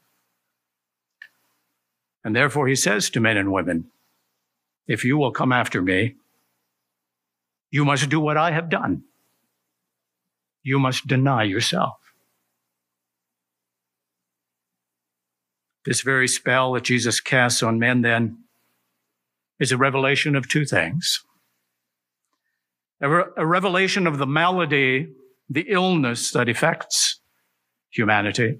And 2.25 2.35
therefore, 2.35 2.67
he 2.67 2.77
says 2.77 3.11
to 3.11 3.21
men 3.21 3.37
and 3.37 3.53
women, 3.53 3.91
if 4.87 5.05
you 5.05 5.19
will 5.19 5.33
come 5.33 5.53
after 5.53 5.83
me, 5.83 6.17
you 7.71 7.85
must 7.85 8.09
do 8.09 8.21
what 8.21 8.37
I 8.37 8.53
have 8.53 8.71
done. 8.71 9.03
You 10.63 10.79
must 10.79 11.07
deny 11.07 11.43
yourself. 11.45 12.06
This 15.87 16.01
very 16.01 16.27
spell 16.27 16.73
that 16.73 16.83
Jesus 16.83 17.21
casts 17.21 17.63
on 17.63 17.79
men 17.79 18.03
then 18.03 18.39
is 19.61 19.71
a 19.71 19.77
revelation 19.77 20.35
of 20.35 20.49
two 20.49 20.65
things. 20.65 21.23
A, 23.01 23.09
re- 23.09 23.25
a 23.37 23.47
revelation 23.47 24.09
of 24.09 24.19
the 24.19 24.27
malady, 24.27 25.13
the 25.49 25.67
illness 25.69 26.33
that 26.33 26.49
affects 26.49 27.21
humanity, 27.91 28.59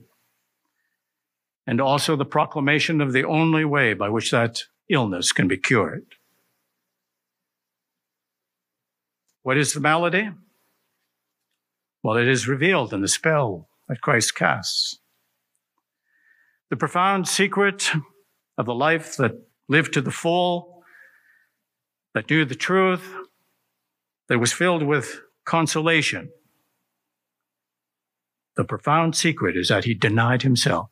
and 1.67 1.81
also 1.81 2.15
the 2.15 2.25
proclamation 2.25 3.01
of 3.01 3.13
the 3.13 3.25
only 3.25 3.65
way 3.65 3.93
by 3.93 4.09
which 4.09 4.31
that 4.31 4.63
illness 4.89 5.33
can 5.33 5.49
be 5.49 5.57
cured. 5.57 6.07
What 9.43 9.59
is 9.59 9.73
the 9.73 9.81
malady? 9.81 10.31
Well, 12.05 12.17
it 12.17 12.29
is 12.29 12.47
revealed 12.47 12.93
in 12.93 13.01
the 13.01 13.09
spell 13.09 13.69
that 13.89 14.01
Christ 14.01 14.37
casts. 14.37 15.01
The 16.71 16.77
profound 16.77 17.29
secret 17.29 17.91
of 18.59 18.67
the 18.67 18.75
life 18.75 19.17
that 19.17 19.33
lived 19.69 19.93
to 19.95 20.01
the 20.01 20.11
full, 20.11 20.83
that 22.15 22.29
knew 22.29 22.45
the 22.45 22.55
truth, 22.55 23.15
that 24.29 24.39
was 24.39 24.53
filled 24.53 24.83
with 24.83 25.21
consolation. 25.45 26.31
The 28.57 28.65
profound 28.65 29.15
secret 29.15 29.57
is 29.57 29.69
that 29.69 29.85
he 29.85 29.95
denied 29.95 30.43
himself. 30.43 30.91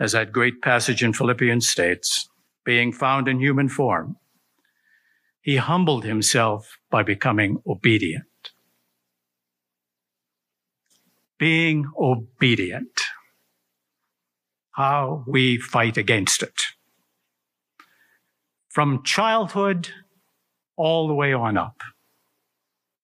As 0.00 0.12
that 0.12 0.32
great 0.32 0.62
passage 0.62 1.02
in 1.02 1.12
Philippians 1.12 1.68
states, 1.68 2.28
being 2.64 2.92
found 2.92 3.28
in 3.28 3.38
human 3.38 3.68
form, 3.68 4.16
he 5.40 5.56
humbled 5.56 6.04
himself 6.04 6.78
by 6.90 7.02
becoming 7.02 7.62
obedient. 7.66 8.24
Being 11.38 11.90
obedient. 11.98 13.00
How 14.78 15.24
we 15.26 15.58
fight 15.58 15.96
against 15.96 16.40
it. 16.40 16.62
From 18.68 19.02
childhood 19.02 19.88
all 20.76 21.08
the 21.08 21.14
way 21.14 21.32
on 21.32 21.56
up. 21.56 21.82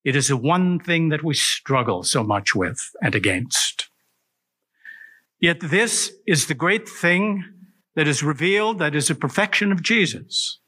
It 0.04 0.14
is 0.14 0.28
the 0.28 0.36
one 0.36 0.78
thing 0.78 1.08
that 1.08 1.24
we 1.24 1.34
struggle 1.34 2.04
so 2.04 2.22
much 2.22 2.54
with 2.54 2.78
and 3.02 3.16
against. 3.16 3.88
Yet 5.40 5.58
this 5.58 6.12
is 6.28 6.46
the 6.46 6.54
great 6.54 6.88
thing 6.88 7.44
that 7.96 8.06
is 8.06 8.22
revealed, 8.22 8.78
that 8.78 8.94
is 8.94 9.08
the 9.08 9.16
perfection 9.16 9.72
of 9.72 9.82
Jesus. 9.82 10.60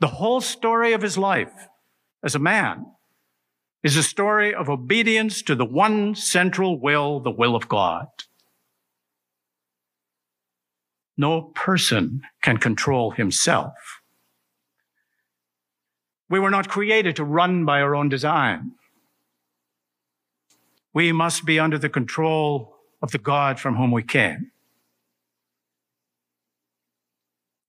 The 0.00 0.14
whole 0.16 0.40
story 0.40 0.94
of 0.94 1.02
his 1.02 1.18
life 1.18 1.68
as 2.24 2.34
a 2.34 2.38
man 2.38 2.86
is 3.84 3.98
a 3.98 4.02
story 4.02 4.54
of 4.54 4.70
obedience 4.70 5.42
to 5.42 5.54
the 5.54 5.66
one 5.66 6.14
central 6.14 6.80
will, 6.80 7.20
the 7.20 7.30
will 7.30 7.54
of 7.54 7.68
God. 7.68 8.06
No 11.18 11.50
person 11.54 12.22
can 12.42 12.58
control 12.58 13.10
himself. 13.10 13.74
We 16.30 16.38
were 16.38 16.50
not 16.50 16.68
created 16.68 17.16
to 17.16 17.24
run 17.24 17.64
by 17.64 17.80
our 17.80 17.96
own 17.96 18.08
design. 18.08 18.72
We 20.94 21.10
must 21.12 21.44
be 21.44 21.58
under 21.58 21.78
the 21.78 21.88
control 21.88 22.76
of 23.02 23.10
the 23.10 23.18
God 23.18 23.58
from 23.58 23.76
whom 23.76 23.90
we 23.90 24.02
came. 24.02 24.52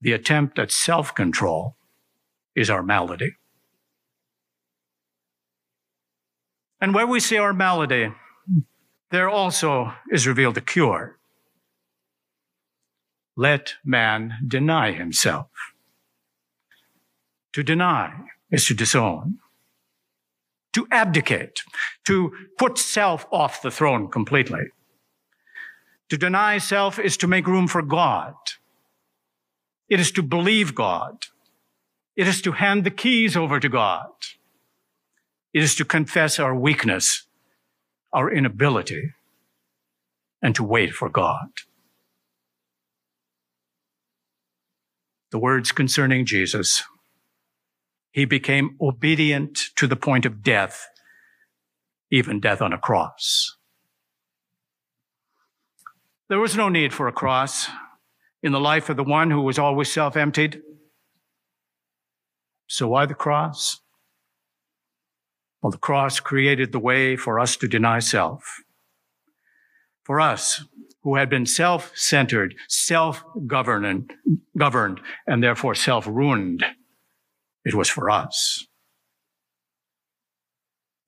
The 0.02 0.14
attempt 0.14 0.60
at 0.60 0.72
self 0.72 1.14
control 1.14 1.76
is 2.56 2.70
our 2.70 2.84
malady. 2.84 3.36
And 6.80 6.94
where 6.94 7.08
we 7.08 7.20
see 7.20 7.38
our 7.38 7.54
malady, 7.54 8.14
there 9.12 9.30
also 9.30 9.94
is 10.12 10.28
revealed 10.28 10.58
a 10.58 10.62
cure. 10.62 11.19
Let 13.40 13.76
man 13.86 14.34
deny 14.46 14.92
himself. 14.92 15.48
To 17.54 17.64
deny 17.64 18.12
is 18.52 18.66
to 18.66 18.74
disown, 18.74 19.38
to 20.74 20.86
abdicate, 20.92 21.62
to 22.06 22.34
put 22.58 22.78
self 22.78 23.26
off 23.32 23.62
the 23.62 23.72
throne 23.72 24.12
completely. 24.12 24.66
To 26.10 26.18
deny 26.18 26.58
self 26.58 27.00
is 27.00 27.16
to 27.16 27.28
make 27.28 27.48
room 27.48 27.70
for 27.70 27.82
God. 27.82 28.36
It 29.88 30.02
is 30.02 30.12
to 30.12 30.22
believe 30.22 30.76
God. 30.76 31.28
It 32.18 32.28
is 32.28 32.42
to 32.42 32.52
hand 32.52 32.84
the 32.84 32.92
keys 32.92 33.38
over 33.38 33.58
to 33.62 33.70
God. 33.70 34.12
It 35.54 35.64
is 35.64 35.76
to 35.76 35.86
confess 35.86 36.40
our 36.40 36.54
weakness, 36.54 37.26
our 38.12 38.30
inability, 38.30 39.14
and 40.42 40.54
to 40.56 40.64
wait 40.66 40.92
for 40.92 41.08
God. 41.08 41.52
The 45.32 45.40
words 45.40 45.72
concerning 45.72 46.26
Jesus 46.26 46.84
he 48.12 48.26
became 48.26 48.76
obedient 48.82 49.58
to 49.76 49.88
the 49.88 49.96
point 49.96 50.26
of 50.26 50.42
death, 50.44 50.88
even 52.12 52.40
death 52.40 52.62
on 52.62 52.74
a 52.74 52.78
cross. 52.78 53.56
There 56.28 56.40
was 56.40 56.56
no 56.56 56.70
need 56.70 56.94
for 56.94 57.08
a 57.08 57.14
cross 57.14 57.68
in 58.42 58.52
the 58.52 58.60
life 58.60 58.90
of 58.90 58.98
the 58.98 59.04
one 59.04 59.32
who 59.32 59.42
was 59.42 59.60
always 59.60 59.92
self 59.92 60.16
emptied. 60.16 60.62
So 62.68 62.88
why 62.88 63.06
the 63.06 63.16
cross? 63.16 63.80
Well, 65.62 65.72
the 65.72 65.78
cross 65.78 66.20
created 66.20 66.72
the 66.72 66.80
way 66.80 67.16
for 67.16 67.40
us 67.40 67.58
to 67.58 67.68
deny 67.68 68.00
self. 68.00 68.62
For 70.04 70.22
us, 70.22 70.64
who 71.04 71.16
had 71.16 71.30
been 71.30 71.46
self-centered, 71.46 72.56
self-governed, 72.68 74.12
governed, 74.58 75.00
and 75.26 75.42
therefore 75.42 75.76
self-ruined, 75.76 76.66
it 77.64 77.74
was 77.74 77.90
for 77.90 78.10
us. 78.10 78.66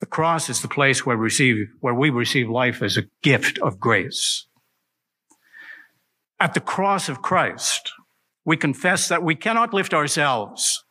The 0.00 0.06
cross 0.06 0.48
is 0.48 0.62
the 0.62 0.68
place 0.68 1.06
where 1.06 1.16
we 1.16 1.22
receive, 1.22 1.68
where 1.80 1.94
we 1.94 2.10
receive 2.10 2.48
life 2.48 2.82
as 2.82 2.96
a 2.96 3.04
gift 3.22 3.58
of 3.58 3.78
grace. 3.78 4.46
At 6.40 6.54
the 6.54 6.60
cross 6.60 7.08
of 7.08 7.22
Christ, 7.22 7.92
we 8.44 8.56
confess 8.56 9.06
that 9.08 9.22
we 9.22 9.36
cannot 9.36 9.72
lift 9.72 9.94
ourselves 9.94 10.84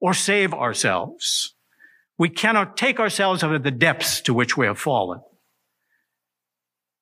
or 0.00 0.12
save 0.12 0.52
ourselves. 0.52 1.54
We 2.18 2.28
cannot 2.28 2.76
take 2.76 3.00
ourselves 3.00 3.42
out 3.42 3.54
of 3.54 3.62
the 3.62 3.70
depths 3.70 4.20
to 4.22 4.34
which 4.34 4.56
we 4.56 4.66
have 4.66 4.78
fallen. 4.78 5.20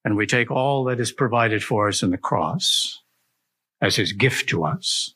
And 0.05 0.17
we 0.17 0.27
take 0.27 0.51
all 0.51 0.85
that 0.85 1.01
is 1.01 1.13
provided 1.13 1.63
for 1.63 1.89
us 1.89 2.03
in 2.03 2.11
the 2.11 2.19
cross 2.19 3.03
as 3.81 3.97
his 3.97 4.13
gift 4.13 4.49
to 4.51 4.65
us. 4.65 5.15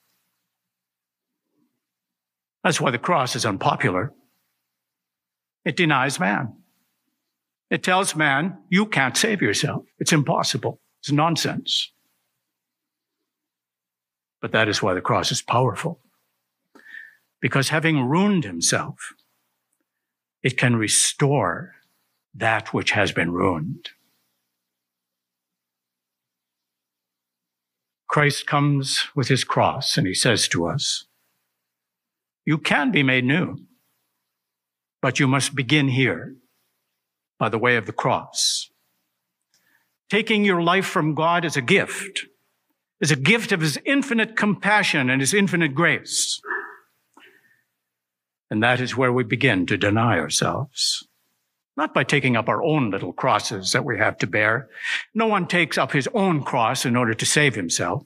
That's 2.62 2.81
why 2.81 2.90
the 2.90 2.99
cross 2.99 3.37
is 3.37 3.44
unpopular. 3.47 4.12
It 5.64 5.77
denies 5.77 6.20
man. 6.20 6.55
It 7.70 7.83
tells 7.83 8.14
man, 8.14 8.59
you 8.68 8.87
can't 8.87 9.16
save 9.16 9.42
yourself. 9.42 9.85
It's 9.99 10.12
impossible. 10.12 10.81
It's 11.01 11.12
nonsense. 11.12 11.90
But 14.40 14.53
that 14.53 14.68
is 14.68 14.83
why 14.83 14.94
the 14.94 15.01
cross 15.01 15.33
is 15.33 15.42
powerful. 15.42 16.01
Because 17.40 17.70
having 17.70 18.05
ruined 18.05 18.44
himself, 18.44 19.14
it 20.42 20.57
can 20.59 20.77
restore 20.77 21.75
that 22.35 22.73
which 22.75 22.90
has 22.90 23.12
been 23.12 23.33
ruined. 23.33 23.90
Christ 28.14 28.46
comes 28.46 29.09
with 29.16 29.27
his 29.27 29.42
cross 29.42 29.98
and 29.98 30.07
he 30.07 30.14
says 30.14 30.46
to 30.46 30.68
us, 30.68 31.07
you 32.46 32.59
can 32.59 32.92
be 32.92 33.03
made 33.03 33.24
new, 33.24 33.57
but 35.03 35.18
you 35.18 35.27
must 35.27 35.57
begin 35.57 35.88
here 35.88 36.37
by 37.40 37.48
the 37.48 37.58
way 37.58 37.75
of 37.75 37.87
the 37.87 37.92
cross. 37.92 38.71
Taking 40.08 40.44
your 40.44 40.62
life 40.62 40.87
from 40.87 41.17
God 41.17 41.44
as 41.44 41.56
a 41.56 41.60
gift, 41.60 42.27
is 43.00 43.10
a 43.10 43.17
gift 43.17 43.50
of 43.50 43.60
his 43.60 43.81
infinite 43.85 44.37
compassion 44.37 45.10
and 45.10 45.21
his 45.21 45.35
infinite 45.35 45.75
grace. 45.75 46.40
And 48.48 48.62
that 48.62 48.81
is 48.81 48.96
where 48.96 49.12
we 49.12 49.25
begin 49.25 49.67
to 49.67 49.77
deny 49.77 50.21
ourselves. 50.21 51.08
Not 51.77 51.92
by 51.92 52.04
taking 52.04 52.37
up 52.37 52.48
our 52.48 52.62
own 52.62 52.90
little 52.90 53.12
crosses 53.12 53.72
that 53.72 53.85
we 53.85 53.98
have 53.98 54.16
to 54.18 54.27
bear. 54.27 54.68
No 55.14 55.27
one 55.27 55.46
takes 55.46 55.77
up 55.77 55.92
his 55.92 56.08
own 56.14 56.42
cross 56.42 56.85
in 56.85 56.94
order 56.94 57.14
to 57.14 57.27
save 57.27 57.54
himself. 57.54 58.04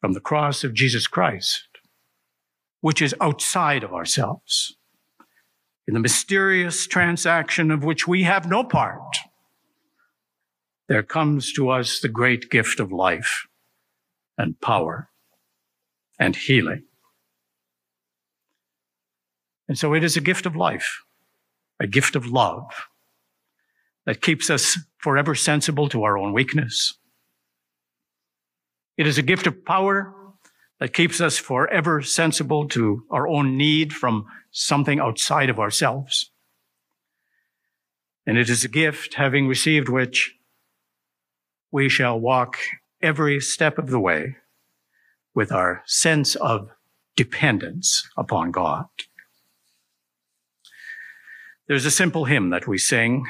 From 0.00 0.12
the 0.12 0.20
cross 0.20 0.64
of 0.64 0.74
Jesus 0.74 1.06
Christ, 1.06 1.68
which 2.80 3.00
is 3.00 3.14
outside 3.20 3.82
of 3.82 3.94
ourselves, 3.94 4.76
in 5.88 5.94
the 5.94 6.00
mysterious 6.00 6.86
transaction 6.86 7.70
of 7.70 7.84
which 7.84 8.06
we 8.06 8.24
have 8.24 8.48
no 8.48 8.62
part, 8.62 9.16
there 10.88 11.02
comes 11.02 11.52
to 11.54 11.70
us 11.70 12.00
the 12.00 12.08
great 12.08 12.50
gift 12.50 12.80
of 12.80 12.92
life 12.92 13.46
and 14.36 14.60
power 14.60 15.08
and 16.18 16.36
healing. 16.36 16.84
And 19.68 19.78
so 19.78 19.94
it 19.94 20.04
is 20.04 20.16
a 20.16 20.20
gift 20.20 20.46
of 20.46 20.54
life, 20.54 21.02
a 21.80 21.86
gift 21.86 22.16
of 22.16 22.26
love 22.26 22.70
that 24.06 24.22
keeps 24.22 24.50
us 24.50 24.78
forever 24.98 25.34
sensible 25.34 25.88
to 25.88 26.04
our 26.04 26.16
own 26.16 26.32
weakness. 26.32 26.94
It 28.96 29.06
is 29.06 29.18
a 29.18 29.22
gift 29.22 29.46
of 29.46 29.64
power 29.64 30.14
that 30.80 30.94
keeps 30.94 31.20
us 31.20 31.38
forever 31.38 32.02
sensible 32.02 32.68
to 32.68 33.04
our 33.10 33.26
own 33.26 33.56
need 33.56 33.92
from 33.92 34.26
something 34.50 35.00
outside 35.00 35.50
of 35.50 35.58
ourselves. 35.58 36.30
And 38.26 38.36
it 38.38 38.50
is 38.50 38.64
a 38.64 38.68
gift, 38.68 39.14
having 39.14 39.46
received 39.46 39.88
which 39.88 40.34
we 41.70 41.88
shall 41.88 42.18
walk 42.18 42.56
every 43.02 43.40
step 43.40 43.78
of 43.78 43.90
the 43.90 44.00
way 44.00 44.36
with 45.34 45.52
our 45.52 45.82
sense 45.86 46.34
of 46.36 46.70
dependence 47.16 48.08
upon 48.16 48.50
God. 48.50 48.86
There's 51.68 51.84
a 51.84 51.90
simple 51.90 52.26
hymn 52.26 52.50
that 52.50 52.68
we 52.68 52.78
sing 52.78 53.26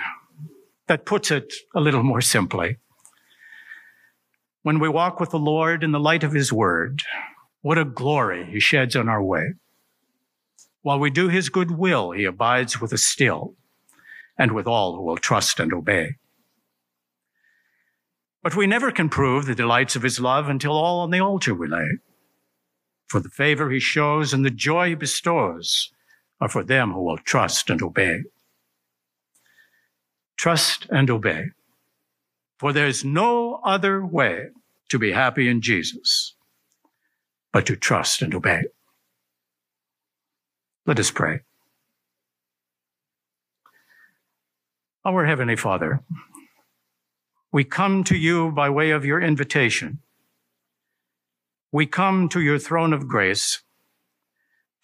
that 0.89 1.07
puts 1.07 1.31
it 1.31 1.55
a 1.75 1.81
little 1.81 2.03
more 2.03 2.21
simply. 2.21 2.77
When 4.63 4.79
we 4.79 4.91
walk 4.91 5.19
with 5.21 5.31
the 5.31 5.39
Lord 5.39 5.83
in 5.83 5.93
the 5.93 6.01
light 6.01 6.23
of 6.23 6.33
his 6.33 6.53
word, 6.53 7.03
what 7.63 7.79
a 7.79 7.85
glory 7.85 8.45
he 8.45 8.61
sheds 8.61 8.95
on 8.95 9.09
our 9.09 9.23
way. 9.23 9.55
While 10.83 10.99
we 10.99 11.09
do 11.09 11.29
his 11.29 11.49
good 11.49 11.71
will, 11.71 12.11
he 12.11 12.25
abides 12.25 12.79
with 12.79 12.93
us 12.93 13.05
still 13.05 13.55
and 14.39 14.53
with 14.53 14.67
all 14.67 14.97
who 14.97 15.03
will 15.03 15.17
trust 15.17 15.59
and 15.59 15.73
obey. 15.73 16.17
But 18.43 18.55
we 18.55 18.67
never 18.67 18.93
can 18.93 19.09
prove 19.09 19.47
the 19.47 19.55
delights 19.55 19.97
of 19.97 20.03
his 20.03 20.21
love 20.21 20.47
until 20.49 20.73
all 20.73 21.01
on 21.01 21.11
the 21.11 21.21
altar 21.21 21.55
we 21.55 21.69
lay. 21.69 21.89
For 23.09 23.19
the 23.19 23.31
favor 23.31 23.71
he 23.71 23.81
shows 23.81 24.35
and 24.35 24.45
the 24.45 24.51
joy 24.51 24.91
he 24.91 24.95
bestows 24.95 25.91
are 26.41 26.49
for 26.49 26.63
them 26.63 26.93
who 26.93 27.03
will 27.03 27.19
trust 27.19 27.71
and 27.71 27.83
obey. 27.83 28.21
Trust 30.37 30.87
and 30.91 31.11
obey. 31.11 31.47
For 32.59 32.73
there's 32.73 33.05
no 33.05 33.61
other 33.65 34.05
way 34.05 34.49
to 34.89 34.99
be 34.99 35.13
happy 35.13 35.49
in 35.49 35.61
Jesus 35.61 36.35
but 37.53 37.67
to 37.67 37.77
trust 37.77 38.23
and 38.23 38.35
obey. 38.35 38.65
Let 40.85 41.01
us 41.01 41.11
pray. 41.11 41.41
Our 45.05 45.25
Heavenly 45.25 45.57
Father, 45.57 46.03
we 47.53 47.65
come 47.65 48.05
to 48.05 48.17
you 48.17 48.51
by 48.51 48.69
way 48.69 48.91
of 48.91 49.05
your 49.05 49.21
invitation. 49.21 50.01
We 51.73 51.87
come 51.87 52.29
to 52.31 52.41
your 52.41 52.59
throne 52.59 52.93
of 52.93 53.09
grace 53.09 53.63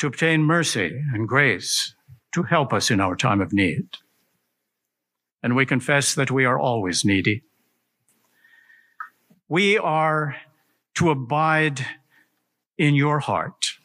to 0.02 0.08
obtain 0.08 0.42
mercy 0.42 1.00
and 1.14 1.28
grace 1.28 1.94
to 2.32 2.42
help 2.42 2.72
us 2.72 2.90
in 2.90 3.00
our 3.00 3.14
time 3.14 3.40
of 3.40 3.52
need. 3.52 3.86
And 5.44 5.54
we 5.54 5.64
confess 5.64 6.12
that 6.16 6.28
we 6.28 6.44
are 6.44 6.58
always 6.58 7.04
needy. 7.04 7.44
We 9.48 9.78
are 9.78 10.34
to 10.96 11.10
abide 11.10 11.86
in 12.76 12.96
your 12.96 13.20
heart. 13.20 13.78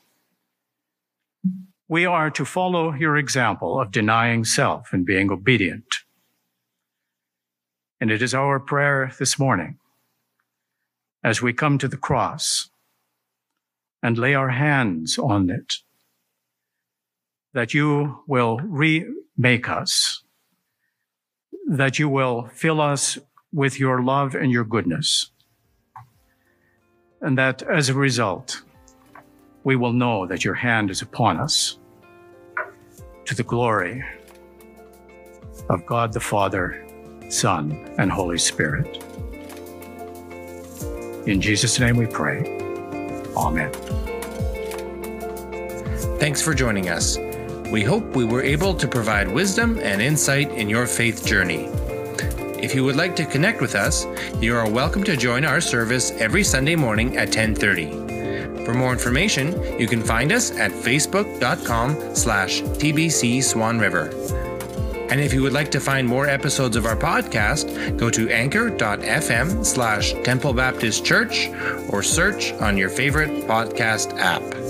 We 1.87 2.07
are 2.07 2.31
to 2.31 2.45
follow 2.45 2.93
your 2.93 3.15
example 3.15 3.79
of 3.79 3.91
denying 3.91 4.43
self 4.43 4.93
and 4.93 5.05
being 5.05 5.31
obedient. 5.31 5.97
And 8.01 8.09
it 8.09 8.23
is 8.23 8.33
our 8.33 8.59
prayer 8.59 9.11
this 9.19 9.37
morning 9.37 9.77
as 11.23 11.43
we 11.43 11.53
come 11.53 11.77
to 11.77 11.87
the 11.87 11.95
cross 11.95 12.71
and 14.01 14.17
lay 14.17 14.33
our 14.33 14.49
hands 14.49 15.19
on 15.19 15.51
it 15.51 15.75
that 17.53 17.73
you 17.73 18.19
will 18.27 18.57
remake 18.57 19.69
us, 19.69 20.23
that 21.69 21.99
you 21.99 22.09
will 22.09 22.47
fill 22.53 22.79
us 22.81 23.17
with 23.53 23.79
your 23.79 24.01
love 24.03 24.35
and 24.35 24.51
your 24.51 24.63
goodness, 24.63 25.31
and 27.21 27.37
that 27.37 27.63
as 27.63 27.89
a 27.89 27.93
result, 27.93 28.61
we 29.63 29.75
will 29.75 29.93
know 29.93 30.25
that 30.27 30.45
your 30.45 30.53
hand 30.53 30.89
is 30.89 31.01
upon 31.01 31.37
us 31.37 31.77
to 33.25 33.35
the 33.35 33.43
glory 33.43 34.03
of 35.69 35.85
God 35.85 36.13
the 36.13 36.19
Father, 36.19 36.85
Son, 37.29 37.71
and 37.97 38.11
Holy 38.11 38.37
Spirit. 38.37 39.03
In 41.27 41.41
Jesus' 41.41 41.79
name 41.79 41.97
we 41.97 42.05
pray. 42.05 42.39
Amen. 43.35 43.71
Thanks 46.19 46.41
for 46.41 46.53
joining 46.53 46.87
us. 46.87 47.17
We 47.71 47.83
hope 47.83 48.15
we 48.15 48.23
were 48.23 48.41
able 48.41 48.73
to 48.75 48.87
provide 48.87 49.27
wisdom 49.27 49.77
and 49.79 50.01
insight 50.01 50.51
in 50.51 50.69
your 50.69 50.87
faith 50.87 51.25
journey. 51.25 51.69
If 52.63 52.73
you 52.73 52.85
would 52.85 52.95
like 52.95 53.15
to 53.17 53.25
connect 53.25 53.59
with 53.59 53.75
us, 53.75 54.05
you 54.41 54.55
are 54.55 54.69
welcome 54.69 55.03
to 55.03 55.17
join 55.17 55.43
our 55.43 55.59
service 55.59 56.11
every 56.11 56.43
Sunday 56.43 56.75
morning 56.75 57.17
at 57.17 57.27
1030. 57.27 58.65
For 58.65 58.73
more 58.73 58.93
information, 58.93 59.79
you 59.79 59.85
can 59.85 60.01
find 60.01 60.31
us 60.31 60.51
at 60.51 60.71
facebook.com 60.71 62.15
slash 62.15 62.61
tbc 62.61 63.43
swan 63.43 63.79
river. 63.79 64.09
And 65.09 65.21
if 65.21 65.33
you 65.33 65.41
would 65.41 65.53
like 65.53 65.71
to 65.71 65.79
find 65.79 66.07
more 66.07 66.27
episodes 66.27 66.75
of 66.75 66.85
our 66.85 66.97
podcast, 66.97 67.97
go 67.97 68.09
to 68.09 68.29
anchor.fm 68.29 69.65
slash 69.65 70.13
Temple 70.23 70.53
Baptist 70.53 71.05
Church 71.05 71.49
or 71.89 72.01
search 72.01 72.53
on 72.53 72.77
your 72.77 72.89
favorite 72.89 73.47
podcast 73.47 74.17
app. 74.19 74.66